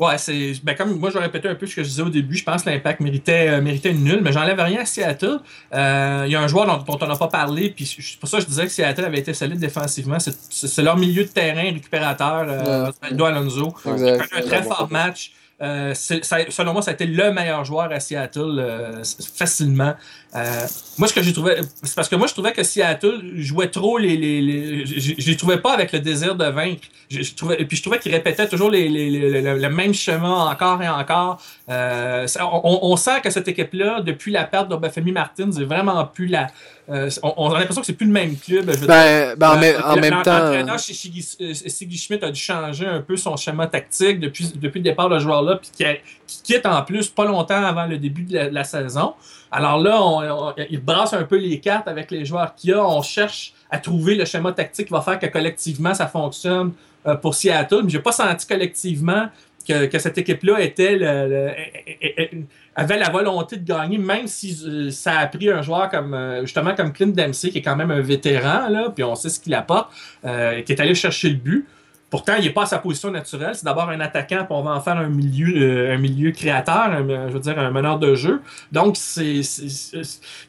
[0.00, 0.54] Ouais, c'est.
[0.64, 2.42] Ben, comme moi, je vais répéter un peu ce que je disais au début, je
[2.42, 5.38] pense que l'impact méritait, euh, méritait une nulle, mais j'enlève rien à Seattle.
[5.74, 8.28] Euh, Il y a un joueur dont, dont on n'a pas parlé, puis c'est pour
[8.28, 10.18] ça que je disais que Seattle avait été solide défensivement.
[10.18, 12.88] C'est- leur milieu de terrain récupérateur, euh.
[12.88, 13.74] Osvaldo Alonso.
[14.20, 15.32] A fait un très fort match.
[15.62, 16.16] Euh, ça-
[16.48, 19.02] selon moi, ça a été le meilleur joueur à Seattle euh,
[19.36, 19.92] facilement.
[20.36, 20.66] Euh,
[20.96, 23.98] moi, ce que j'ai trouvé, c'est parce que moi, je trouvais que Seattle jouait trop
[23.98, 26.82] les, les, les je, je les trouvais pas avec le désir de vaincre.
[27.10, 29.68] Je, je trouvais, et puis je trouvais qu'ils répétaient toujours les, les, les- le, le
[29.70, 31.42] même schéma encore et encore.
[31.68, 36.28] Euh, on, on sent que cette équipe-là, depuis la perte d'Obafemi Martins, c'est vraiment plus
[36.28, 36.46] la.
[36.90, 38.66] euh, on, on a l'impression que c'est plus le même club.
[38.66, 40.38] Je veux dire, Ben, ben, en, même- le- temps.
[40.38, 44.78] L'entraîneur chez Siggy euh, Schmidt a dû changer un peu son schéma tactique depuis, depuis
[44.78, 45.84] le départ de ce joueur-là, puis qui,
[46.28, 49.14] qui quitte en plus pas longtemps avant le début de la, de la saison.
[49.52, 52.72] Alors là, on, on- il brasse un peu les cartes avec les joueurs qu'il y
[52.72, 52.84] a.
[52.86, 56.72] On cherche à trouver le schéma tactique qui va faire que collectivement ça fonctionne
[57.06, 57.80] euh, pour Seattle.
[57.84, 59.28] Mais j'ai pas senti collectivement
[59.66, 62.44] que, que cette équipe-là était le- le-
[62.76, 66.42] avait la volonté de gagner, même si euh, ça a pris un joueur comme euh,
[66.42, 69.54] justement comme Clint Dempsey, qui est quand même un vétéran, puis on sait ce qu'il
[69.54, 69.90] apporte,
[70.24, 71.66] euh, qui est allé chercher le but.
[72.10, 73.54] Pourtant, il n'est pas à sa position naturelle.
[73.54, 76.90] C'est d'abord un attaquant, puis on va en faire un milieu, euh, un milieu créateur,
[76.90, 78.42] un, je veux dire un meneur de jeu.
[78.72, 79.40] Donc, c'est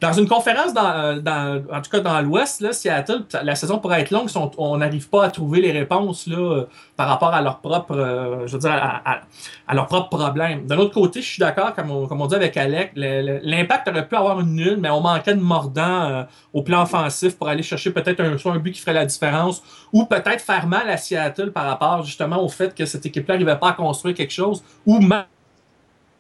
[0.02, 4.12] dans une conférence, dans, dans- en tout cas dans l'Ouest, Seattle, la saison pourrait être
[4.12, 7.60] longue si on n'arrive pas à trouver les réponses là, euh, par rapport à leur
[7.60, 9.22] propre, euh, je veux dire, à, à-
[9.68, 10.66] à leurs propres problèmes.
[10.66, 13.40] D'un autre côté, je suis d'accord, comme on, comme on dit avec Alec, le- le-
[13.44, 17.38] l'impact aurait pu avoir une nulle, mais on manquait de mordant euh, au plan offensif
[17.38, 19.62] pour aller chercher peut-être un, soit un but qui ferait la différence
[19.94, 23.60] ou peut-être faire mal à Seattle par rapport justement au fait que cette équipe-là n'arrivait
[23.60, 25.26] pas à construire quelque chose ou même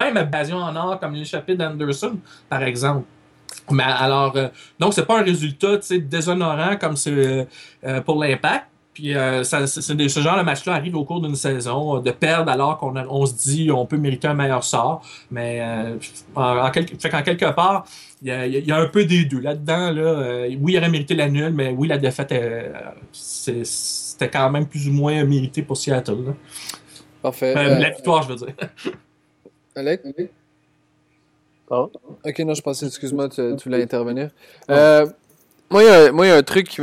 [0.01, 2.17] même Invasion en or comme l'échappée d'Anderson,
[2.49, 3.05] par exemple.
[3.69, 4.47] Mais alors, euh,
[4.79, 7.45] donc c'est pas un résultat déshonorant comme c'est euh,
[7.85, 8.67] euh, pour l'impact.
[8.93, 12.77] Puis euh, ça, ce genre de match-là arrive au cours d'une saison, de perdre alors
[12.77, 15.01] qu'on on se dit on peut mériter un meilleur sort.
[15.29, 15.63] Mais
[16.35, 17.85] en, en quelque part,
[18.21, 19.91] il y a, il y a un peu des deux là-dedans.
[19.91, 22.71] Là, Euh, oui, il aurait mérité la nulle, mais oui, la défaite, euh,
[23.11, 26.25] c'est- c'était quand même plus ou moins mérité pour Seattle.
[26.25, 26.33] là.
[27.21, 27.53] Parfait.
[27.55, 28.55] Euh, Euh, la victoire, je veux dire.
[29.75, 30.01] Alec?
[31.67, 31.91] Pardon?
[32.25, 34.29] Ok, non, je pensais, excuse-moi, tu, tu voulais intervenir.
[34.69, 35.05] Euh,
[35.69, 36.81] moi, il y a un- moi, il y a un truc qui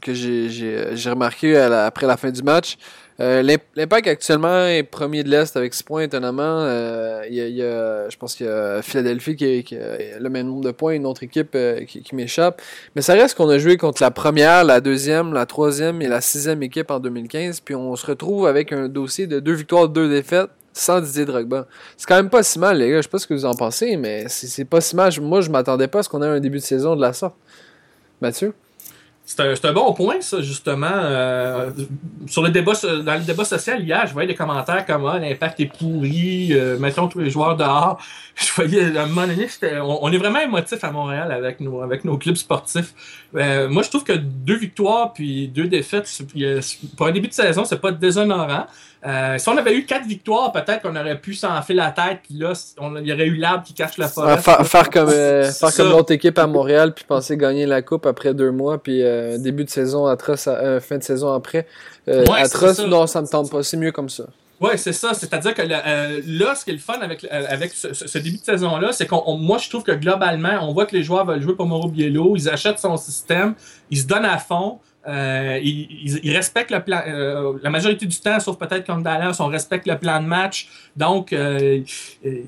[0.00, 2.76] que j'ai- remarqué à la- après la fin du match.
[3.20, 6.60] Euh, l'Imp- L'Impact actuellement est premier de l'Est avec 6 points, étonnamment.
[6.62, 10.70] Euh, y a, je pense qu'il y a Philadelphie qui, a le même nombre de
[10.70, 12.62] points, une autre équipe euh, qui, qui m'échappe.
[12.96, 16.20] Mais ça reste qu'on a joué contre la première, la deuxième, la troisième et la
[16.22, 17.60] sixième équipe en 2015.
[17.60, 21.66] Puis on se retrouve avec un dossier de deux victoires, deux défaites sans Didier Drogba.
[21.98, 22.96] C'est quand même pas si mal, les gars.
[22.98, 25.12] Je sais pas ce que vous en pensez, mais c'est pas si mal.
[25.20, 27.34] Moi, je m'attendais pas à ce qu'on ait un début de saison de la sorte.
[28.22, 28.54] Mathieu?
[29.30, 30.88] C'est un, un bon point, ça, justement.
[30.90, 31.70] Euh,
[32.26, 35.60] sur le débat, dans le débat social hier, je voyais des commentaires comme ah, l'impact
[35.60, 38.02] est pourri, euh, mettons tous les joueurs dehors.
[38.34, 39.46] Je voyais à un moment donné,
[39.82, 42.94] on, on est vraiment émotif à Montréal avec nos, avec nos clubs sportifs.
[43.36, 46.08] Euh, moi, je trouve que deux victoires puis deux défaites,
[46.96, 48.66] pour un début de saison, c'est pas déshonorant.
[49.06, 52.34] Euh, si on avait eu quatre victoires, peut-être qu'on aurait pu s'enfiler la tête, puis
[52.34, 54.32] là, on, il y aurait eu l'arbre qui cache la forêt.
[54.34, 57.80] Ah, fa- faire comme, euh, faire comme l'autre équipe à Montréal, puis penser gagner la
[57.80, 61.32] coupe après deux mois, puis euh, début de saison atroce, à- euh, fin de saison
[61.32, 61.66] après.
[62.06, 62.86] Ouais, atroce, ça.
[62.86, 63.62] non, ça me tente pas.
[63.62, 64.24] C'est mieux comme ça.
[64.60, 65.14] Oui, c'est ça.
[65.14, 68.18] C'est-à-dire que le- euh, là, ce qui est le fun avec, euh, avec ce, ce-
[68.18, 71.02] début de saison-là, c'est qu'on, on- moi, je trouve que globalement, on voit que les
[71.02, 73.54] joueurs veulent jouer pour Mauro Biello, ils achètent son système,
[73.90, 77.00] ils se donnent à fond, euh, ils, ils- respectent le plan.
[77.06, 80.68] euh, la majorité du temps, sauf peut-être contre Dallas, on respecte le plan de match.
[80.96, 81.80] Donc, euh,
[82.26, 82.42] euh,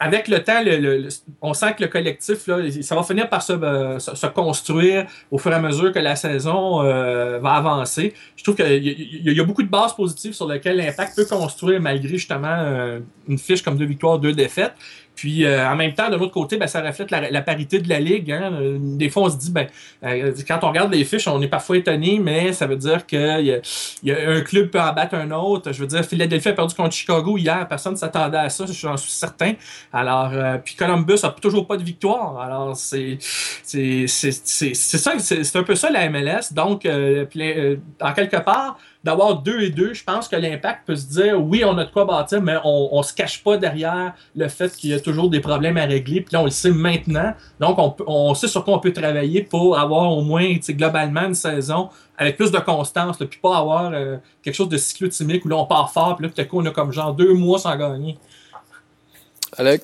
[0.00, 1.08] avec le temps, le- le-
[1.40, 5.38] on sent que le collectif, là, ça va finir par se, euh, se- construire au
[5.38, 8.14] fur et à mesure que la saison euh, va avancer.
[8.36, 11.80] Je trouve qu'il y, y a- beaucoup de bases positives sur lesquelles l'impact peut construire
[11.80, 14.74] malgré justement une fiche comme deux victoires, deux défaites.
[15.16, 17.88] Puis euh, en même temps, de l'autre côté, ben, ça reflète la, la parité de
[17.88, 18.30] la ligue.
[18.30, 18.52] hein.
[18.78, 19.66] Des fois, on se dit, ben,
[20.04, 23.42] euh, quand on regarde les fiches, on est parfois étonné, mais ça veut dire que
[23.42, 23.58] y a,
[24.04, 25.72] y a un club peut en battre un autre.
[25.72, 27.66] Je veux dire, Philadelphie a perdu contre Chicago hier.
[27.66, 29.54] Personne ne s'attendait à ça, j'en suis certain.
[29.92, 32.38] Alors, euh, puis Columbus a toujours pas de victoire.
[32.40, 36.52] Alors, c'est c'est ça, c'est un peu ça la MLS.
[36.52, 40.96] Donc, euh, euh, en quelque part, d'avoir deux et deux, je pense que l'impact peut
[40.96, 44.12] se dire oui, on a de quoi bâtir, mais on, on se cache pas derrière
[44.34, 46.20] le fait qu'il y a toujours des problèmes à régler.
[46.20, 47.32] Puis là, on le sait maintenant.
[47.60, 51.34] Donc, on, on sait sur quoi on peut travailler pour avoir au moins, globalement, une
[51.34, 51.88] saison
[52.18, 55.56] avec plus de constance, là, puis pas avoir euh, quelque chose de cyclotimique où là,
[55.56, 57.76] on part fort, puis là, tout à coup, on a comme genre deux mois sans
[57.76, 58.18] gagner.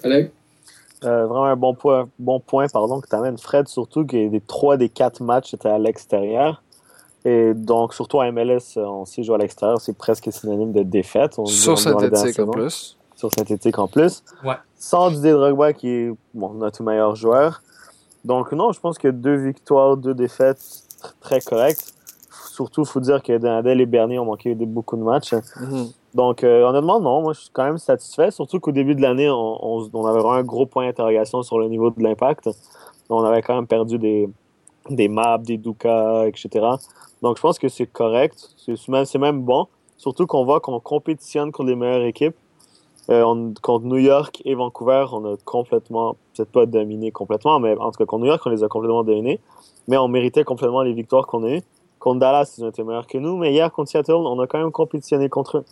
[0.04, 0.32] Alec?
[1.04, 4.40] Euh, vraiment un bon point, bon point pardon, que tu amènes, Fred, surtout que les
[4.40, 6.62] trois des quatre matchs étaient à l'extérieur.
[7.24, 11.38] Et donc, surtout à MLS, on sait jouer à l'extérieur, c'est presque synonyme de défaite.
[11.38, 12.98] On Sur synthétique en plus.
[13.14, 14.24] Sur synthétique en plus.
[14.44, 14.54] Ouais.
[14.76, 17.62] Sans Didier Drogba, qui est bon, notre meilleur joueur.
[18.24, 21.92] Donc, non, je pense que deux victoires, deux défaites, tr- très correctes.
[22.50, 25.32] Surtout, il faut dire que Danadel et Bernier ont manqué de- beaucoup de matchs.
[25.60, 25.86] Mhm.
[26.14, 28.30] Donc, euh, honnêtement, non, moi, je suis quand même satisfait.
[28.32, 31.58] Surtout qu'au début de l'année, on, on- on avait vraiment un gros point d'interrogation sur
[31.58, 32.50] le niveau de l'impact.
[33.08, 34.28] On avait quand même perdu des,
[34.90, 36.66] des maps, des Duka, etc.
[37.22, 38.50] Donc, je pense que c'est correct.
[38.56, 39.66] C'est même, même bon.
[39.96, 42.36] Surtout qu'on voit qu'on compétitionne contre les meilleures équipes.
[43.10, 47.76] Euh, on- contre New York et Vancouver, on a complètement, peut-être pas dominé complètement, mais
[47.78, 49.40] en tout cas, contre New York, on les a complètement dominés.
[49.88, 51.62] Mais on méritait complètement les victoires qu'on a eues.
[51.98, 53.36] Contre Dallas, ils ont été meilleurs que nous.
[53.36, 55.64] Mais hier, contre Seattle, on a quand même compétitionné contre eux.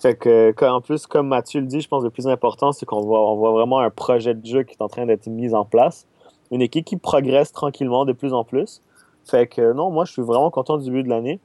[0.00, 2.86] Fait que- en plus, comme Mathieu le dit, je pense que le plus important, c'est
[2.86, 5.54] qu'on voit, on voit vraiment un projet de jeu qui est en train d'être mis
[5.54, 6.06] en place.
[6.52, 8.80] Une équipe qui progresse tranquillement de plus en plus.
[9.28, 11.38] Fait que non, moi, je suis vraiment content du début de l'année.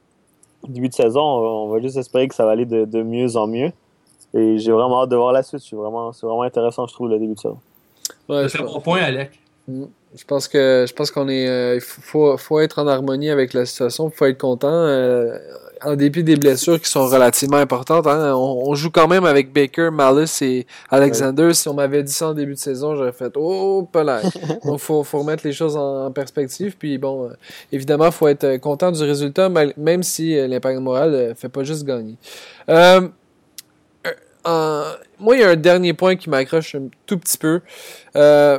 [0.66, 3.46] Début de saison, on va, juste espérer que ça va aller de, de mieux en
[3.46, 3.72] mieux.
[4.32, 5.60] Et j'ai vraiment hâte de voir la suite.
[5.60, 7.58] Suis vraiment, c'est vraiment intéressant, je trouve, le début de saison.
[8.28, 9.38] Ouais, C'est un bon point, Alec.
[9.68, 13.64] Je pense que je pense qu'on est euh, faut, faut être en harmonie avec la
[13.66, 15.38] situation, il faut être content euh,
[15.82, 18.06] en dépit des blessures qui sont relativement importantes.
[18.06, 18.34] hein.
[18.34, 21.52] on, on joue quand même avec Baker, Malice et Alexander.
[21.52, 24.20] Si on m'avait dit ça en début de saison, j'aurais fait oh pas là.
[24.64, 26.76] Donc faut faut remettre les choses en, en perspective.
[26.78, 27.34] Puis bon, euh,
[27.72, 31.64] évidemment, faut être euh, content du résultat, même si euh, l'impact moral euh, fait pas
[31.64, 32.16] juste gagner.
[35.18, 37.60] Moi, il y a un dernier point qui m'accroche un tout petit peu.
[38.16, 38.58] Euh,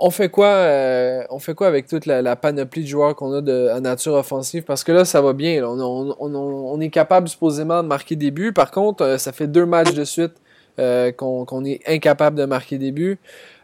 [0.00, 3.40] on fait quoi euh, on fait quoi avec toute la, panoplie de joueurs qu'on a
[3.42, 4.64] de nature offensive?
[4.64, 5.62] Parce que là ça va bien.
[5.64, 8.52] On, est capable supposément de marquer des buts.
[8.52, 10.32] Par contre euh, ça fait deux matchs de suite
[10.78, 13.18] euh, qu'on est incapable de marquer des buts.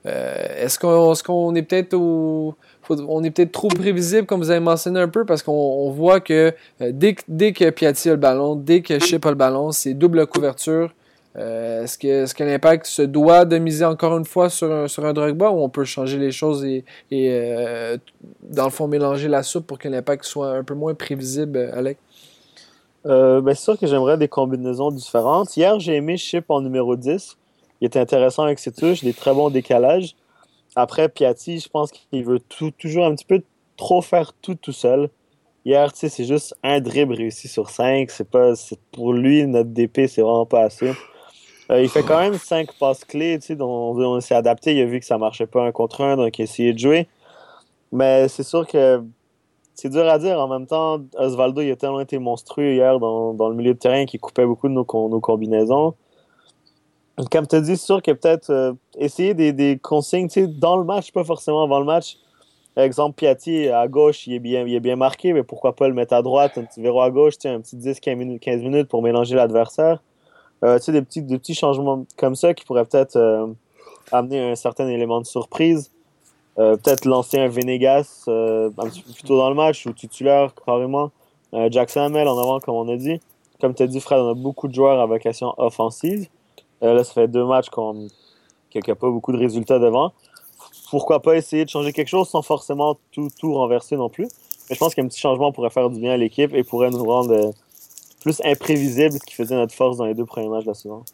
[0.04, 2.54] Est-ce qu'on est, peut-être au
[2.88, 6.20] on est peut-être trop prévisible comme vous avez mentionné un peu parce qu'on on voit
[6.20, 9.72] que dès, que- dès que Piatti a le ballon dès que Chip a le ballon
[9.72, 10.92] c'est double couverture
[11.36, 15.04] euh, est-ce que, que l'impact se doit de miser encore une fois sur un, sur
[15.04, 17.98] un ou on peut changer les choses et, euh,
[18.42, 21.98] dans le fond mélanger la soupe pour que l'impact soit un peu moins prévisible, Alec?
[23.04, 25.56] Euh, ben, c'est sûr que j'aimerais des combinaisons différentes.
[25.56, 27.36] Hier, j'ai aimé Chip en numéro 10.
[27.80, 30.16] Il était intéressant avec ses touches, des très bons décalages.
[30.74, 32.40] Après, Piatti, je pense qu'il veut
[32.78, 33.42] toujours un petit peu
[33.76, 35.10] trop faire tout tout seul.
[35.66, 38.10] Hier, c'est juste un dribble réussi sur 5.
[38.10, 38.54] C'est pas,
[38.92, 40.92] pour lui, notre DP, c'est vraiment pas assez.
[41.70, 44.74] Euh, il fait quand même 5 passes clés, tu sais, dont on s'est adapté.
[44.74, 46.78] Il a vu que ça marchait pas un contre un, donc il a essayé de
[46.78, 47.08] jouer.
[47.92, 49.02] Mais c'est sûr que
[49.74, 50.38] c'est dur à dire.
[50.38, 53.78] En même temps, Osvaldo, il a tellement été monstrueux hier dans, dans le milieu de
[53.78, 55.94] terrain qu'il coupait beaucoup de nos, com- nos combinaisons.
[57.30, 60.76] Comme tu dit, c'est sûr que peut-être euh, essayer des, des consignes tu sais, dans
[60.76, 62.18] le match, pas forcément avant le match.
[62.76, 65.94] Exemple, Piatti à gauche, il est, bien, il est bien marqué, mais pourquoi pas le
[65.94, 68.60] mettre à droite, un petit verrou à gauche, tu sais, un petit 10-15 minutes, 15
[68.62, 70.02] minutes pour mélanger l'adversaire.
[70.64, 73.46] Euh, tu sais, des petits, des petits changements comme ça qui pourraient peut-être euh,
[74.12, 75.90] amener un certain élément de surprise.
[76.58, 80.54] Euh, peut-être lancer un Venegas un petit peu plus tôt dans le match ou titulaire
[80.64, 81.10] carrément.
[81.70, 83.20] Jackson Hamel en avant, comme on a dit.
[83.60, 86.28] Comme tu as dit, Fred, on a beaucoup de joueurs à vocation offensive.
[86.82, 88.08] Là, ça fait deux matchs qu'on
[88.68, 90.12] qu'il n'y pas beaucoup de résultats devant.
[90.90, 94.28] Pourquoi pas essayer de changer quelque chose sans forcément tout, tout renverser non plus.
[94.68, 97.04] Mais je pense qu'un petit changement pourrait faire du bien à l'équipe et pourrait nous
[97.04, 97.52] rendre
[98.26, 101.04] plus imprévisible, ce qui faisait notre force dans les deux premiers matchs de la saison.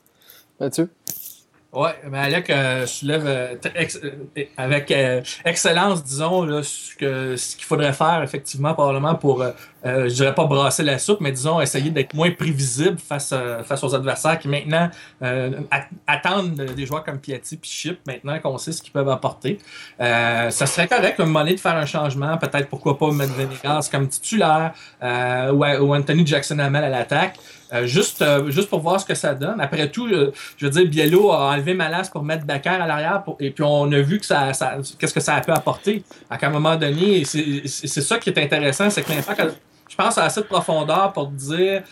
[1.73, 7.95] Ouais, mais Alec euh, soulève euh, euh, avec euh, excellence, disons, là, ce qu'il faudrait
[7.95, 9.53] faire effectivement, probablement pour, euh,
[9.87, 13.33] euh, je dirais pas brasser la soupe, mais disons essayer d'être moins prévisible face,
[13.65, 14.91] face aux adversaires qui maintenant
[15.23, 19.57] at- attendent des joueurs comme Piatti puis Chip, maintenant qu'on sait ce qu'ils peuvent apporter.
[19.99, 23.33] Ça serait correct, à un moment donné, de faire un changement, peut-être pourquoi pas mettre
[23.33, 27.39] Venegas comme titulaire ou, ou Anthony Jackson Hamel à l'attaque.
[27.73, 29.61] Euh, juste, euh, juste pour voir ce que ça donne.
[29.61, 33.23] Après tout, euh, je veux dire, Biello a enlevé Malas pour mettre Baker à l'arrière
[33.41, 34.53] et puis on a vu que ça,
[34.99, 36.05] qu'est-ce que ça a pu apporter.
[36.29, 39.59] À un moment donné, c'est ça qui est intéressant, c'est que l'impact,
[39.89, 41.83] je pense, a assez de profondeur pour dire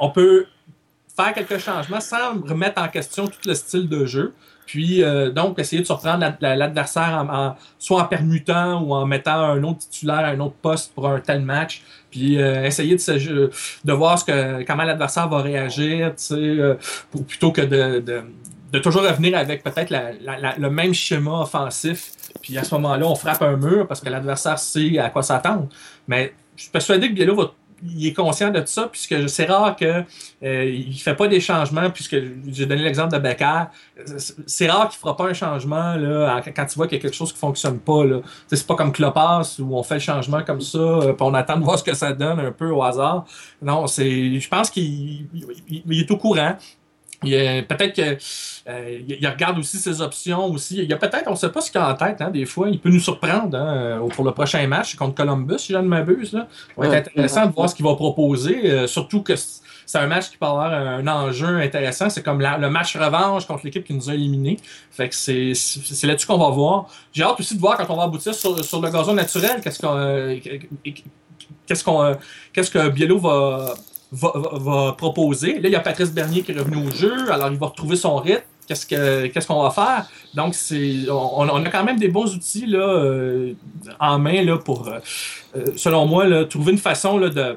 [0.00, 0.46] on peut
[1.16, 4.34] faire quelques changements sans remettre en question tout le style de jeu.
[4.66, 9.62] Puis, donc, essayer de surprendre la- la- l'adversaire soit en permutant ou en mettant un
[9.62, 11.82] autre titulaire à un autre poste pour un tel match.
[12.16, 16.74] Puis, euh, essayer de, voir ce que, comment l'adversaire va réagir, euh,
[17.28, 18.22] plutôt que de, de,
[18.72, 22.12] de toujours revenir avec peut-être le même schéma offensif.
[22.40, 25.68] Puis, à ce moment-là, on frappe un mur parce que l'adversaire sait à quoi s'attendre.
[26.08, 27.52] Mais je suis persuadé que Biello va
[27.82, 30.04] il est conscient de ça, puisque c'est rare qu'il
[30.42, 32.16] ne fait pas des changements, puisque
[32.48, 33.64] j'ai donné l'exemple de Becker.
[34.46, 37.02] C'est rare qu'il ne fera pas un changement là, quand tu vois qu'il y a
[37.02, 38.02] quelque chose qui ne fonctionne pas.
[38.48, 41.64] C'est pas comme Clopas où on fait le changement comme ça, puis on attend de
[41.64, 43.24] voir ce que ça donne un peu au hasard.
[43.60, 44.40] Non, c'est.
[44.40, 45.26] Je pense qu'il
[45.90, 46.56] est au courant.
[47.20, 48.18] Peut-être qu'il
[48.68, 50.78] euh, regarde aussi ses options aussi.
[50.78, 52.44] Il y a peut-être, on ne sait pas ce qu'il a en tête, hein, des
[52.44, 52.68] fois.
[52.68, 56.32] Il peut nous surprendre hein, pour le prochain match contre Columbus, si je ne m'abuse.
[56.32, 56.46] Ça
[56.76, 58.70] va être intéressant de voir ce qu'il va proposer.
[58.70, 62.10] Euh, surtout que c'est un match qui peut avoir un enjeu intéressant.
[62.10, 64.58] C'est comme le match revanche contre l'équipe qui nous a éliminés.
[64.90, 65.52] Fait que c'est,
[66.06, 66.86] là-dessus qu'on va voir.
[67.12, 69.96] J'ai hâte aussi de voir quand on va aboutir sur, le gazon naturel, qu'est-ce qu'on,
[69.96, 70.36] euh,
[71.66, 72.16] qu'est-ce qu'on,
[72.52, 73.74] qu'est-ce que Bielo va
[74.12, 75.54] va, proposer.
[75.54, 77.96] Là, il y a Patrice Bernier qui est revenu au jeu, alors il va retrouver
[77.96, 78.42] son rythme.
[78.66, 80.06] Qu'est-ce qu'on qu'est-ce qu'on va faire?
[80.34, 83.52] Donc, c'est on, a quand même des bons outils là, euh,
[84.00, 84.98] en main là, pour, euh,
[85.56, 87.56] euh, selon moi, là, trouver une façon là, de,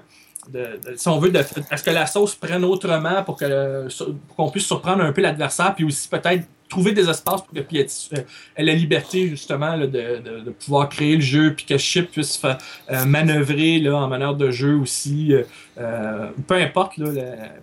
[0.53, 5.11] de, si on veut, est-ce que la sauce prenne autrement pour qu'on puisse surprendre un
[5.11, 8.21] peu l'adversaire, puis aussi peut-être trouver des espaces pour que euh,
[8.55, 13.79] ait la liberté justement de, pouvoir créer le jeu, puis que Chip puisse euh, manœuvrer
[13.79, 15.33] là, en manière de jeu aussi.
[15.77, 16.93] Euh, peu importe,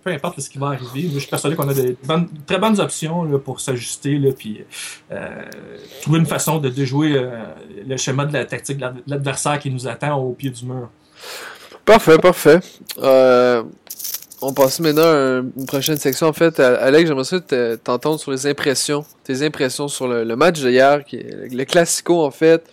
[0.03, 1.09] peu importe ce qui va arriver.
[1.13, 1.95] je suis persuadé qu'on a de
[2.45, 4.61] très bonnes options pour s'ajuster, puis
[6.01, 7.21] trouver une façon de déjouer
[7.87, 10.89] le schéma de la tactique de l'adversaire qui nous attend au pied du mur.
[11.85, 12.59] Parfait, parfait.
[14.41, 16.27] On passe maintenant à une prochaine section.
[16.27, 17.39] En fait, Alex, j'aimerais ça
[17.83, 19.03] t'entendre sur les impressions.
[19.23, 22.63] Tes impressions sur le, match d'hier, qui est le classico en fait.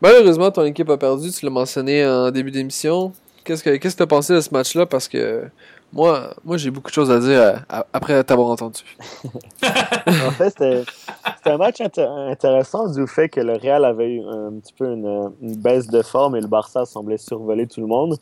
[0.00, 3.12] Malheureusement, ton équipe a perdu, tu l'as mentionné en début d'émission.
[3.44, 4.86] Qu'est-ce que tu as pensé de ce match-là?
[4.86, 5.44] Parce que
[5.92, 8.80] moi, moi j'ai beaucoup de choses à dire après t'avoir entendu.
[9.62, 14.72] en fait, c'était un match intéressant du fait que le Real avait eu un petit
[14.72, 18.16] peu une, une baisse de forme et le Barça semblait survoler tout le monde.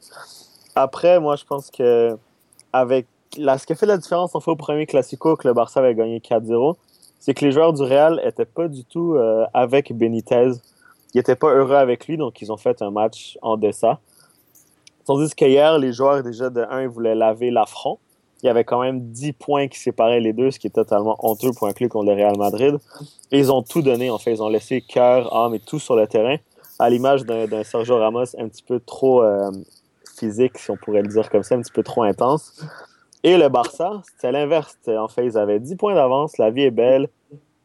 [0.74, 2.16] Après, moi, je pense que
[2.72, 5.80] avec ce qui a fait la différence en fait au premier Classico que le Barça
[5.80, 6.76] avait gagné 4-0,
[7.18, 10.52] c'est que les joueurs du Real étaient pas du tout euh, avec Benitez.
[11.14, 14.00] Ils étaient pas heureux avec lui, donc ils ont fait un match en deçà.
[15.04, 17.98] Tandis qu'hier, les joueurs déjà de 1 voulaient laver l'affront.
[18.42, 21.16] Il y avait quand même 10 points qui séparaient les deux, ce qui est totalement
[21.20, 22.76] honteux pour un club contre le Real Madrid.
[23.30, 24.32] Et ils ont tout donné, en fait.
[24.32, 26.36] Ils ont laissé cœur, âme et tout sur le terrain,
[26.78, 29.50] à l'image d'un Sergio Ramos un petit peu trop euh,
[30.22, 32.64] physique, si on pourrait le dire comme ça, un petit peu trop intense.
[33.24, 34.76] Et le Barça, c'était l'inverse.
[34.86, 37.08] En fait, ils avaient 10 points d'avance, la vie est belle.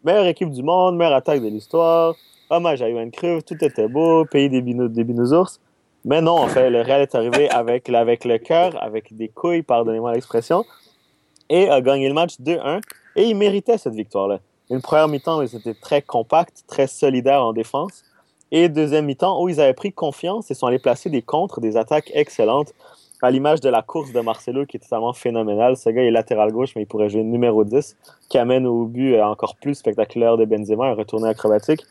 [0.04, 2.16] Meilleure équipe du monde, meilleure attaque de l'histoire.
[2.50, 5.52] Hommage à Johan Cruyff, tout était beau, pays des, bino, des binosaures.
[6.06, 9.64] Mais non, en fait, le Real est arrivé avec, avec le cœur, avec des couilles,
[9.64, 10.64] pardonnez-moi l'expression,
[11.50, 12.82] et a gagné le match 2-1.
[13.16, 14.40] Et il méritait cette victoire-là.
[14.70, 18.04] Une première mi-temps ils étaient très compacts, très solidaires en défense.
[18.52, 21.76] Et deuxième mi-temps, où ils avaient pris confiance et sont allés placer des contres, des
[21.76, 22.74] attaques excellentes,
[23.22, 25.76] à l'image de la course de Marcelo, qui est totalement phénoménale.
[25.76, 27.98] Ce gars est latéral gauche, mais il pourrait jouer numéro 10,
[28.30, 31.84] qui amène au but encore plus spectaculaire de Benzema, un retourné acrobatique.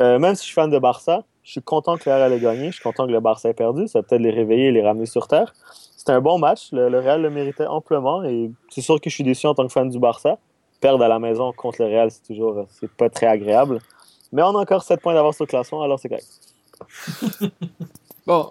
[0.00, 2.40] Euh, même si je suis fan de Barça, je suis content que le Real ait
[2.40, 4.72] gagné, je suis content que le Barça ait perdu, ça va peut-être les réveiller et
[4.72, 5.54] les ramener sur terre.
[5.96, 9.14] C'était un bon match, le, le, Real le méritait amplement, et c'est sûr que je
[9.14, 10.38] suis déçu en tant que fan du Barça.
[10.80, 13.78] Perdre à la maison contre le Real, c'est toujours c'est pas très agréable.
[14.34, 16.26] Mais on a encore 7 points d'avance au classement, alors c'est correct.
[18.26, 18.48] bon,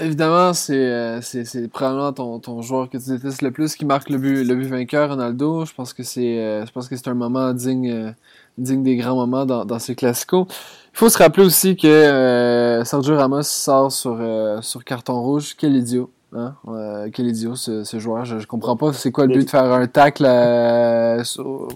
[0.00, 4.18] évidemment, euh, c'est probablement ton, ton, joueur que tu détestes le plus qui marque le
[4.18, 5.64] but, le but vainqueur, Ronaldo.
[5.64, 8.10] Je pense que c'est euh, je pense que c'est un moment digne, euh,
[8.58, 10.48] digne des grands moments dans, dans ces classicos.
[10.92, 14.18] Il faut se rappeler aussi que Sergio Ramos sort sur,
[14.60, 15.54] sur carton rouge.
[15.56, 16.10] Quel idiot.
[16.32, 16.54] Hein?
[16.66, 18.24] Euh, quel idiot ce, ce joueur.
[18.24, 21.22] Je, je, comprends pas c'est quoi le but de faire un tacle à,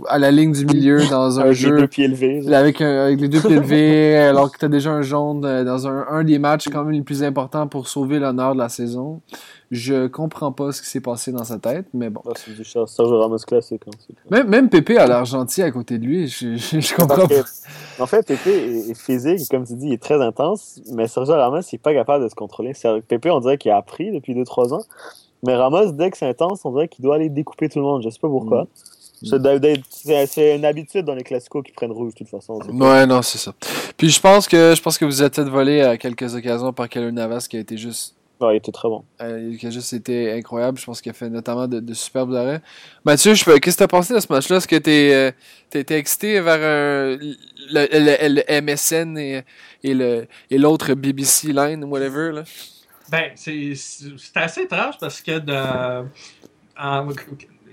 [0.08, 1.68] à la ligne du milieu dans un jeu.
[1.68, 2.54] Avec les deux pieds élevés.
[2.54, 5.86] Avec, avec les deux pieds élevés, alors que tu as déjà un jaune euh, dans
[5.86, 9.20] un, un des matchs quand même les plus importants pour sauver l'honneur de la saison.
[9.70, 12.22] Je comprends pas ce qui s'est passé dans sa tête, mais bon.
[12.26, 13.82] Ah, c'est du Sergio Ramos classique.
[13.86, 16.26] Hein, même, même Pépé a l'air gentil à côté de lui.
[16.26, 17.44] Je, je, comprends pas.
[18.00, 21.60] en fait, Pépé est, physique, comme tu dis, il est très intense, mais Sergio Ramos,
[21.60, 22.72] il est pas capable de se contrôler.
[23.06, 24.82] Pépé, on dirait qu'il a appris depuis 2-3 ans.
[25.46, 28.02] Mais Ramos, dès que c'est intense, on dirait qu'il doit aller découper tout le monde.
[28.02, 28.66] Je sais pas pourquoi.
[29.22, 29.28] Mm.
[30.26, 32.58] C'est une habitude dans les classicos qui prennent rouge de toute façon.
[32.72, 33.52] Ouais, non, c'est ça.
[33.96, 36.88] Puis je pense que je pense que vous êtes peut-être volé à quelques occasions par
[36.88, 39.04] Keller Navas qui a été juste Ouais, il était très bon.
[39.20, 40.78] Euh, il a juste été incroyable.
[40.78, 42.62] Je pense qu'il a fait notamment de, superbes arrêts.
[43.04, 44.56] Mathieu, qu'est-ce que tu as pensé de ce match-là?
[44.56, 45.30] Est-ce que tu euh,
[45.96, 47.18] excité vers le,
[47.70, 49.44] le, MSN et,
[49.82, 52.32] et l'autre BBC Line, whatever?
[52.32, 52.44] Là?
[53.10, 53.74] Ben, c'est
[54.36, 56.06] assez étrange parce que de,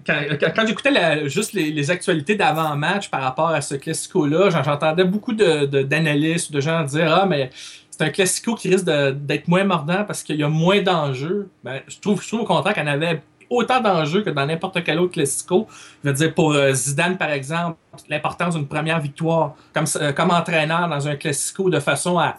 [0.05, 6.57] quand, j'écoutais juste les, actualités d'avant-match par rapport à ce classico-là, j'entendais beaucoup d'analystes, de,
[6.57, 7.51] de gens dire Ah, mais
[7.97, 11.49] c'est un classico qui risque d'être moins mordant parce qu'il y a moins d'enjeux.
[11.63, 14.99] Ben, je, trouve, je trouve au contraire en avait autant d'enjeux que dans n'importe quel
[14.99, 15.67] autre classico.
[16.03, 17.77] Je veux dire, pour euh, Zidane, par exemple,
[18.09, 22.35] l'importance d'une première victoire comme, euh, comme entraîneur dans un classico de façon à,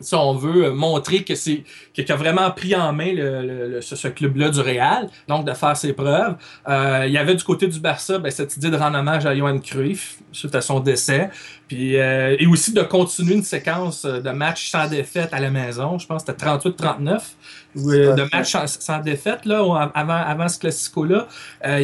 [0.00, 3.14] si on veut, montrer que c'est qu'il a vraiment pris en main
[3.80, 6.36] ce, ce club-là du Real, donc de faire ses preuves.
[6.68, 9.34] Euh, il y avait du côté du Barça ben, cette idée de rendre hommage à
[9.34, 11.30] Johan Cruyff suite à son décès,
[11.70, 15.50] puis euh, et aussi de continuer une séquence euh, de matchs sans défaite à la
[15.50, 16.00] maison.
[16.00, 17.20] Je pense que c'était 38-39
[17.76, 21.28] ou, euh, de matchs sans, sans défaite là, avant, avant ce classico-là.
[21.64, 21.78] Euh,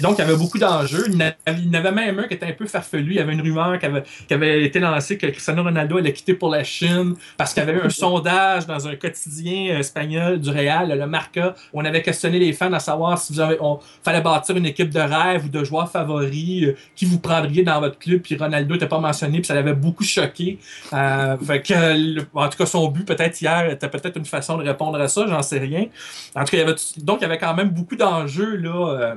[0.00, 1.06] donc, il y avait beaucoup d'enjeux.
[1.08, 3.10] Il y en avait- même un qui était un peu farfelu.
[3.10, 6.12] Il y avait une rumeur qui avait, qui avait été lancée que Cristiano Ronaldo allait
[6.12, 10.38] quitter pour la Chine parce qu'il y avait eu un sondage dans un quotidien espagnol
[10.38, 13.56] du Real, le Marca, où on avait questionné les fans à savoir si vous avez,
[13.60, 17.80] on fallait bâtir une équipe de rêve ou de joueurs favoris, qui vous prendriez dans
[17.80, 20.58] votre club, puis Ronaldo n'était pas mentionné, puis ça l'avait beaucoup choqué.
[20.92, 25.00] Euh, le- en tout cas, son but peut-être hier était peut-être une façon de répondre
[25.00, 25.86] à ça, j'en sais rien.
[26.34, 29.16] En tout cas, il y avait, donc il y avait quand même beaucoup d'enjeux là.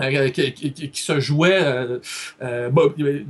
[0.00, 1.98] Euh, qui, qui- qui- qui se jouait euh,
[2.42, 3.22] euh, bon, euh,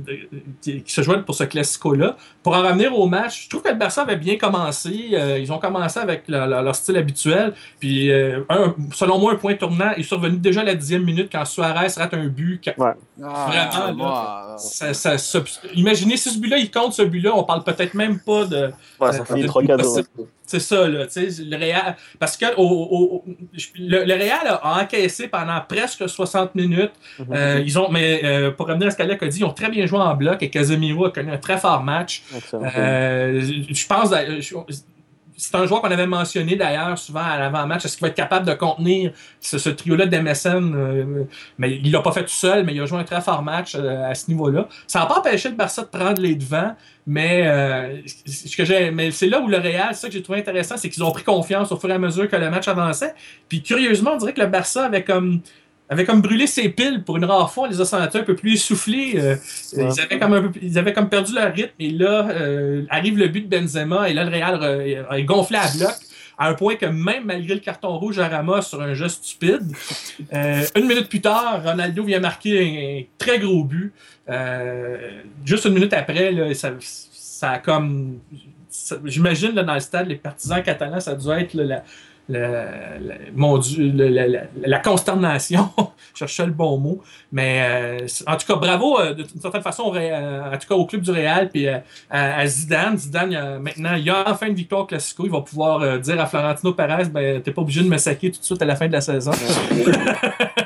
[0.61, 2.17] qui, qui se jouait pour ce classico-là.
[2.41, 5.09] Pour en revenir au match, je trouve que le Barça avait bien commencé.
[5.13, 7.53] Euh, ils ont commencé avec leur, style habituel.
[7.79, 11.29] Puis, euh, un- selon moi, un point tournant est survenu déjà à la dixième minute
[11.31, 12.65] quand Suarez rate un but.
[12.77, 12.91] Ouais.
[13.23, 15.43] Ah, Vraiment, moi, ça- ça- ça-
[15.75, 19.11] imaginez si ce but-là, il compte ce but-là, on parle peut-être même pas de, Ouais,
[19.11, 19.83] ça Euh, finit de- 3-4 de-
[20.47, 21.95] c'est ça, là, tu sais, le Real.
[22.19, 23.25] Parce que au, au-
[23.77, 26.91] le, le Real a encaissé pendant presque 60 minutes.
[27.19, 27.25] Mhm.
[27.33, 29.69] Euh, ils ont, mais euh, pour revenir à ce qu'Alec a dit, ils ont très
[29.69, 32.23] bien joué en bloc et Casemiro a connu un très fort match.
[32.77, 34.11] Euh, je pense,
[35.37, 37.85] c'est un joueur qu'on avait mentionné d'ailleurs souvent à l'avant-match.
[37.85, 40.73] Est-ce qu'il va être capable de contenir ce, ce trio-là de MSN?
[40.75, 41.23] euh,
[41.57, 43.75] mais il l'a pas fait tout seul, mais il a joué un très fort match
[43.75, 44.67] euh, à ce niveau-là.
[44.87, 46.75] Ça n'a pas empêché le Barça de prendre les devants,
[47.07, 50.23] mais, euh, ce que j'ai, mais c'est là où le Real, c'est ça que j'ai
[50.23, 52.67] trouvé intéressant, c'est qu'ils ont pris confiance au fur et à mesure que le match
[52.67, 53.13] avançait.
[53.49, 55.41] Puis curieusement, on dirait que le Barça avait comme
[55.89, 58.35] avait comme brûlé ses piles pour une rare fois, on les a sentis un peu
[58.35, 59.13] plus essoufflés.
[59.17, 59.35] euh,
[59.75, 59.89] Ouais.
[59.93, 61.73] ils, avaient comme un peu, ils avaient comme perdu leur rythme.
[61.79, 64.09] Et là, euh, arrive le but de Benzema.
[64.09, 65.93] Et là, le Real euh, est gonflé à bloc.
[66.37, 69.71] À un point que même malgré le carton rouge à Ramos sur un jeu stupide,
[70.33, 73.93] euh, une minute plus tard, Ronaldo vient marquer un, très gros but.
[75.45, 78.19] Juste une minute après, là, ça, ça a comme.
[79.05, 81.83] J'imagine dans le stade, les partisans catalans, ça doit être là, la,
[82.29, 83.91] la, la- mon Dieu,
[84.65, 85.69] la, consternation.
[86.13, 87.01] Je cherchais le bon mot.
[87.31, 90.75] Mais euh, en tout cas, bravo euh, d'une certaine façon au euh, en tout cas
[90.75, 92.97] au club du Real puis à, à Zidane.
[92.97, 95.25] Zidane, maintenant, il a enfin une victoire Classico.
[95.25, 98.39] Il va pouvoir dire à Florentino Perez, ben, t'es pas obligé de me saquer tout
[98.39, 99.31] de suite à la fin de la saison.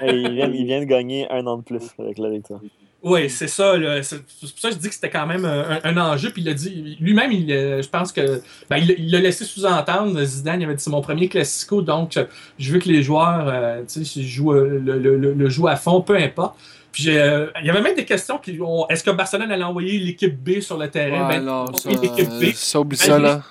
[0.02, 2.62] Il, vient, il vient de gagner un an de plus avec la victoire.
[3.02, 3.78] Oui, c'est ça.
[3.78, 4.04] là.
[4.04, 6.32] C'est pour ça que je dis que c'était quand même un, un enjeu.
[6.32, 10.22] Puis il a dit lui-même, il, euh, je pense que ben, il l'a laissé sous-entendre.
[10.24, 12.20] Zidane, il avait dit c'est mon premier classico, donc
[12.58, 15.70] je, veux que les joueurs, euh, tu sais, jouent euh, le, le, le, le jouent
[15.70, 16.56] à fond, peu importe.
[16.92, 19.98] Puis euh, il y avait même des questions qui ont est-ce que Barcelone allait envoyer
[20.00, 21.28] l'équipe B sur le terrain?
[21.30, 21.66] Ouais, Ben,
[22.02, 22.52] l'équipe B.
[22.54, 23.44] ça, oublie ça, là.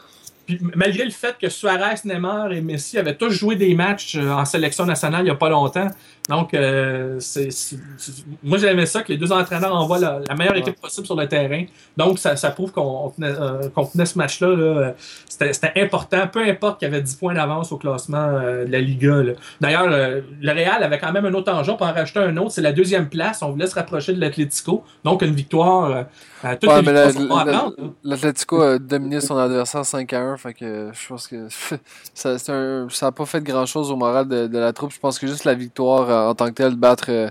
[0.48, 4.30] Puis malgré le fait que Suarez, Neymar et Messi avaient tous joué des matchs euh,
[4.32, 5.88] en sélection nationale il n'y a pas longtemps,
[6.30, 10.34] donc euh, c'est, c'est- c'est- moi j'aimais ça que les deux entraîneurs envoient la, la
[10.34, 11.64] meilleure équipe possible sur le terrain.
[11.98, 14.48] Donc ça, ça prouve qu'on on tenait, euh, qu'on tenait ce match-là.
[14.48, 14.92] là, euh,
[15.28, 18.72] c'était, c'était important, peu importe qu'il y avait 10 points d'avance au classement euh, de
[18.72, 19.16] la Liga.
[19.22, 19.32] là.
[19.60, 22.62] D'ailleurs, le Real avait quand même un autre enjeu, peut en rajouter un autre, c'est
[22.62, 23.42] la deuxième place.
[23.42, 24.82] On voulait se rapprocher de l'Atlético.
[25.04, 26.06] Donc une victoire.
[26.44, 27.84] Euh, Ouais, les mais victoires la- sont bonnes à la- prendre, là.
[28.04, 31.48] l'Atlético a dominé son adversaire 5 à 1, fait que je pense que
[32.14, 34.92] ça, c'est un- ça a pas fait grand chose au moral de, de la troupe.
[34.92, 37.28] Je pense que juste la victoire euh, en tant que telle, battre, euh,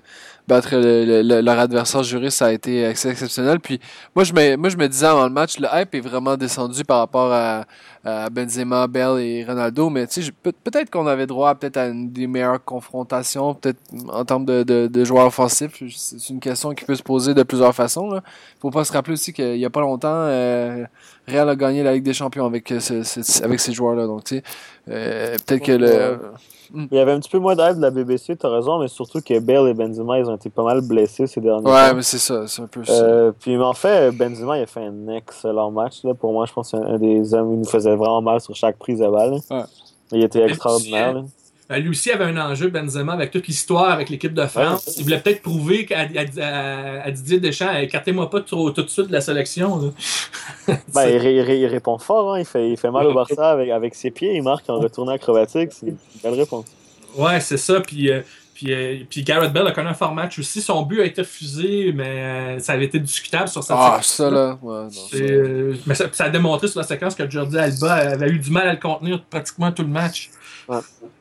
[0.48, 3.60] battre le- le- le- leur adversaire juré, ça a été exceptionnel.
[3.60, 3.80] Puis
[4.16, 6.84] moi je me, moi, je me disais avant le match, le hype est vraiment descendu
[6.86, 7.66] par rapport à,
[8.06, 12.12] à Benzema, Bell et Ronaldo, mais tu sais, peut-être qu'on avait droit peut-être à une
[12.12, 15.84] des meilleures confrontations, peut-être en termes de, de, de joueurs offensifs.
[15.96, 18.10] C'est une question qui peut se poser de plusieurs façons.
[18.10, 18.24] Là.
[18.62, 20.86] Faut pas se rappeler aussi qu'il y a pas longtemps, euh,
[21.28, 24.06] Real a gagné la Ligue des Champions avec, euh, ce- ce- avec ces joueurs-là.
[24.06, 24.44] Donc, tu sais,
[24.90, 26.20] euh, peut-être que le.
[26.74, 29.22] Il y avait un petit peu moins d'aide de la BBC, t'as raison, mais surtout
[29.22, 31.96] que Bale et Benzema, ils ont été pas mal blessés ces derniers Ouais, temps.
[31.96, 32.92] mais c'est ça, c'est un peu ça.
[32.94, 36.04] Euh, puis en fait, Benzema il a fait un excellent match.
[36.04, 36.14] Là.
[36.14, 38.56] Pour moi, je pense que c'est un des hommes il nous faisait vraiment mal sur
[38.56, 39.34] chaque prise de balle.
[39.50, 39.64] Ouais.
[40.12, 41.24] Il était extraordinaire.
[41.70, 44.96] Euh, lui aussi avait un enjeu, Benzema, avec toute l'histoire avec l'équipe de France.
[44.98, 46.04] Il voulait peut-être prouver qu'à à,
[46.42, 49.94] à- à Didier Deschamps, écartez-moi pas trop, tout de suite de la sélection.
[50.68, 52.40] Ben, il, ré- il ré- il répond fort, hein.
[52.40, 55.12] il, fait, il fait mal au Barça avec, avec ses pieds, il marque en retournant
[55.14, 55.70] acrobatique.
[55.74, 56.66] C'est une belle réponse.
[57.16, 57.80] Ouais, c'est ça.
[57.82, 58.22] Puis, euh,
[58.54, 60.62] Puis, euh, puis Garrett Bell a connu un fort match aussi.
[60.62, 64.08] Son but a été refusé, mais euh, ça avait été discutable sur cette Ah, séquence.
[64.08, 64.58] ça là.
[64.62, 67.58] Ouais, non, ça- C'est, euh, mais ça, ça a démontré sur la séquence que Jordi
[67.58, 70.30] Alba avait eu du mal à le contenir pratiquement tout le match.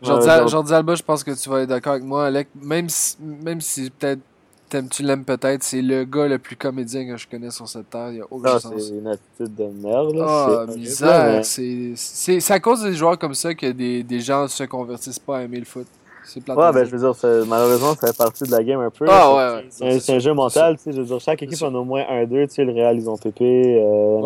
[0.03, 2.49] Jordi, Ouais, Jordi Alba, je pense que tu vas être d'accord avec moi, Alec.
[2.61, 4.20] Même si, même si peut-être
[4.68, 7.88] t'aimes- tu l'aimes peut-être, c'est le gars le plus comédien que je connais sur cette
[7.90, 8.11] terre.
[8.11, 8.72] Il y a aucun Non, sens.
[8.76, 10.14] c'est une attitude de merde.
[10.16, 10.26] là.
[10.28, 10.66] Ah,
[11.42, 12.55] C'est misère.
[12.57, 15.59] à cause des joueurs comme ça que des, des gens se convertissent pas à aimer
[15.61, 15.86] le foot.
[16.49, 19.07] Ouais, ben je veux dire, c'est- malheureusement, ça fait partie de la game un peu.
[19.09, 20.01] Ah, ouais, ouais.
[20.01, 20.92] C'est un, jeu mental, tu sais.
[20.92, 22.44] Je veux dire, chaque équipe en a au moins un, deux.
[22.49, 23.76] Tu sais, le Real, ils ont Pépé.
[23.80, 24.20] Euh,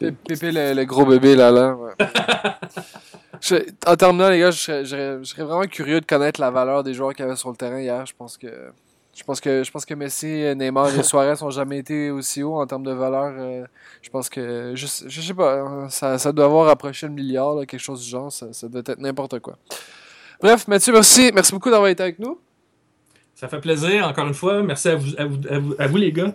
[0.00, 1.76] Ouais, Pépé, le, le gros bébé là, là.
[1.76, 1.92] ouais.
[3.42, 6.40] Je- en terminant, les gars, je serais, je serais- je serais vraiment curieux de connaître
[6.40, 8.06] la valeur des joueurs qu'il y avait sur le terrain hier.
[8.06, 8.46] Je pense que.
[9.14, 10.26] Je pense que je pense que Messi,
[10.56, 13.34] Neymar et Suarez n'ont jamais été aussi hauts en termes de valeur.
[13.36, 13.66] euh,
[14.00, 17.54] je pense que je, je sais pas, hein, ça, ça doit avoir approché le milliard,
[17.54, 18.32] là, quelque chose du genre.
[18.32, 19.58] Ça, ça doit être n'importe quoi.
[20.40, 22.38] Bref, Mathieu, merci, merci beaucoup d'avoir été avec nous.
[23.42, 24.62] Ça fait plaisir, encore une fois.
[24.62, 26.30] Merci à vous, à vous, à vous, à vous, les gars.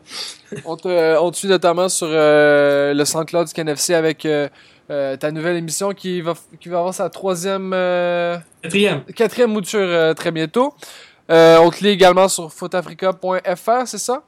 [0.66, 4.50] On te, on te suit notamment sur euh, le SoundCloud du KNFC avec euh,
[4.92, 9.04] euh, ta nouvelle émission qui va, qui va avoir sa troisième, euh, Quatrième.
[9.06, 10.74] quatrième mouture euh, très bientôt.
[11.32, 14.24] Euh, on te lit également sur footafrica.fr, c'est ça?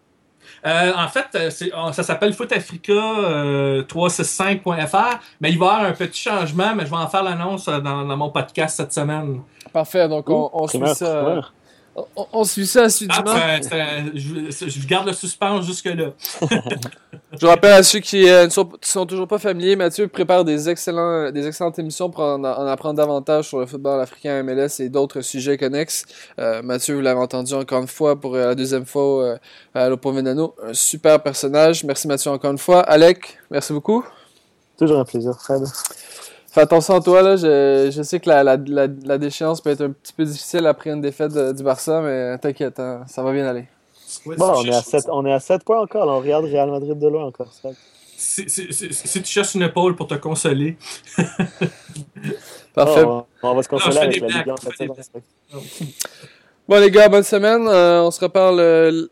[0.65, 1.51] Euh, en fait,
[1.91, 6.89] ça s'appelle Footafrica euh, 365.fr, mais il va y avoir un petit changement, mais je
[6.91, 9.41] vais en faire l'annonce dans, dans mon podcast cette semaine.
[9.73, 11.41] Parfait, donc on, on suit Primeur, ça.
[12.16, 13.36] On, on suit ça Ah, assidûment.
[13.62, 16.12] c'est- c'est- je, je garde le suspense jusque-là.
[17.39, 21.30] Je rappelle à ceux qui euh, ne sont, toujours pas familiers, Mathieu prépare des, excellents,
[21.32, 25.22] des excellentes émissions pour en, en apprendre davantage sur le football africain MLS et d'autres
[25.22, 26.06] sujets connexes.
[26.39, 29.38] Euh, Mathieu, vous l'avez entendu encore une fois pour euh, la deuxième fois euh,
[29.76, 30.56] à l'Oppo Venano.
[30.64, 31.84] Un super personnage.
[31.84, 32.80] Merci Mathieu encore une fois.
[32.82, 34.04] Alec, merci beaucoup.
[34.80, 35.62] Toujours un plaisir, Fred.
[36.52, 37.36] Fais attention à toi, là.
[37.36, 40.66] Je, je sais que la, la, la, la déchéance peut être un petit peu difficile
[40.66, 43.66] après une défaite de- du Barça, mais t'inquiète, hein, ça va bien aller.
[44.26, 46.06] Bon, on est, à 7, on est à 7 points encore.
[46.08, 46.14] là.
[46.14, 47.52] On regarde Real Madrid de loin encore.
[48.18, 50.78] Si, si- si- si tu cherches une épaule pour te consoler,
[52.74, 53.04] Parfait.
[53.06, 54.95] Oh, on, on va se consoler Non, avec la blagues, Ligue 1 je fais cette
[54.95, 55.91] des saison.
[56.68, 57.68] Bon les gars, bonne semaine.
[57.68, 59.08] Euh, on se reparle euh,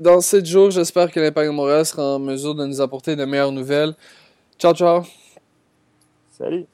[0.00, 0.70] dans 7 jours.
[0.70, 3.94] J'espère que l'Impact de Montréal sera en mesure de nous apporter de meilleures nouvelles.
[4.58, 5.02] Ciao, ciao.
[6.40, 6.64] Salut.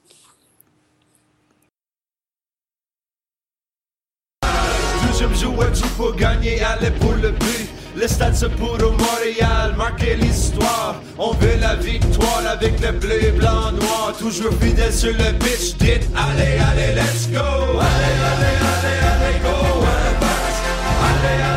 [5.05, 7.67] Deuxième jouet, tu peux gagner, aller pour le but.
[7.93, 11.01] Le stade c'est pour au Montréal, marquer l'histoire.
[11.17, 14.15] On veut la victoire avec le bleu, blanc, noir.
[14.17, 17.39] Toujours fidèle sur le pitch, dites allez, allez, let's go.
[17.41, 19.49] Allez, allez, allez, allez, go.
[19.83, 20.15] Allez,
[21.03, 21.56] allez, allez,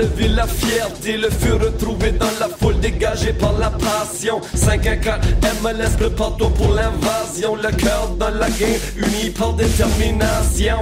[0.00, 4.40] attaquant, la fierté, le feu retrouvé dans la foule dégagé par la passion.
[4.54, 5.28] 5 à 4,
[5.62, 10.78] MLS prépare-toi pour l'invasion, le cœur dans la game, uni par détermination.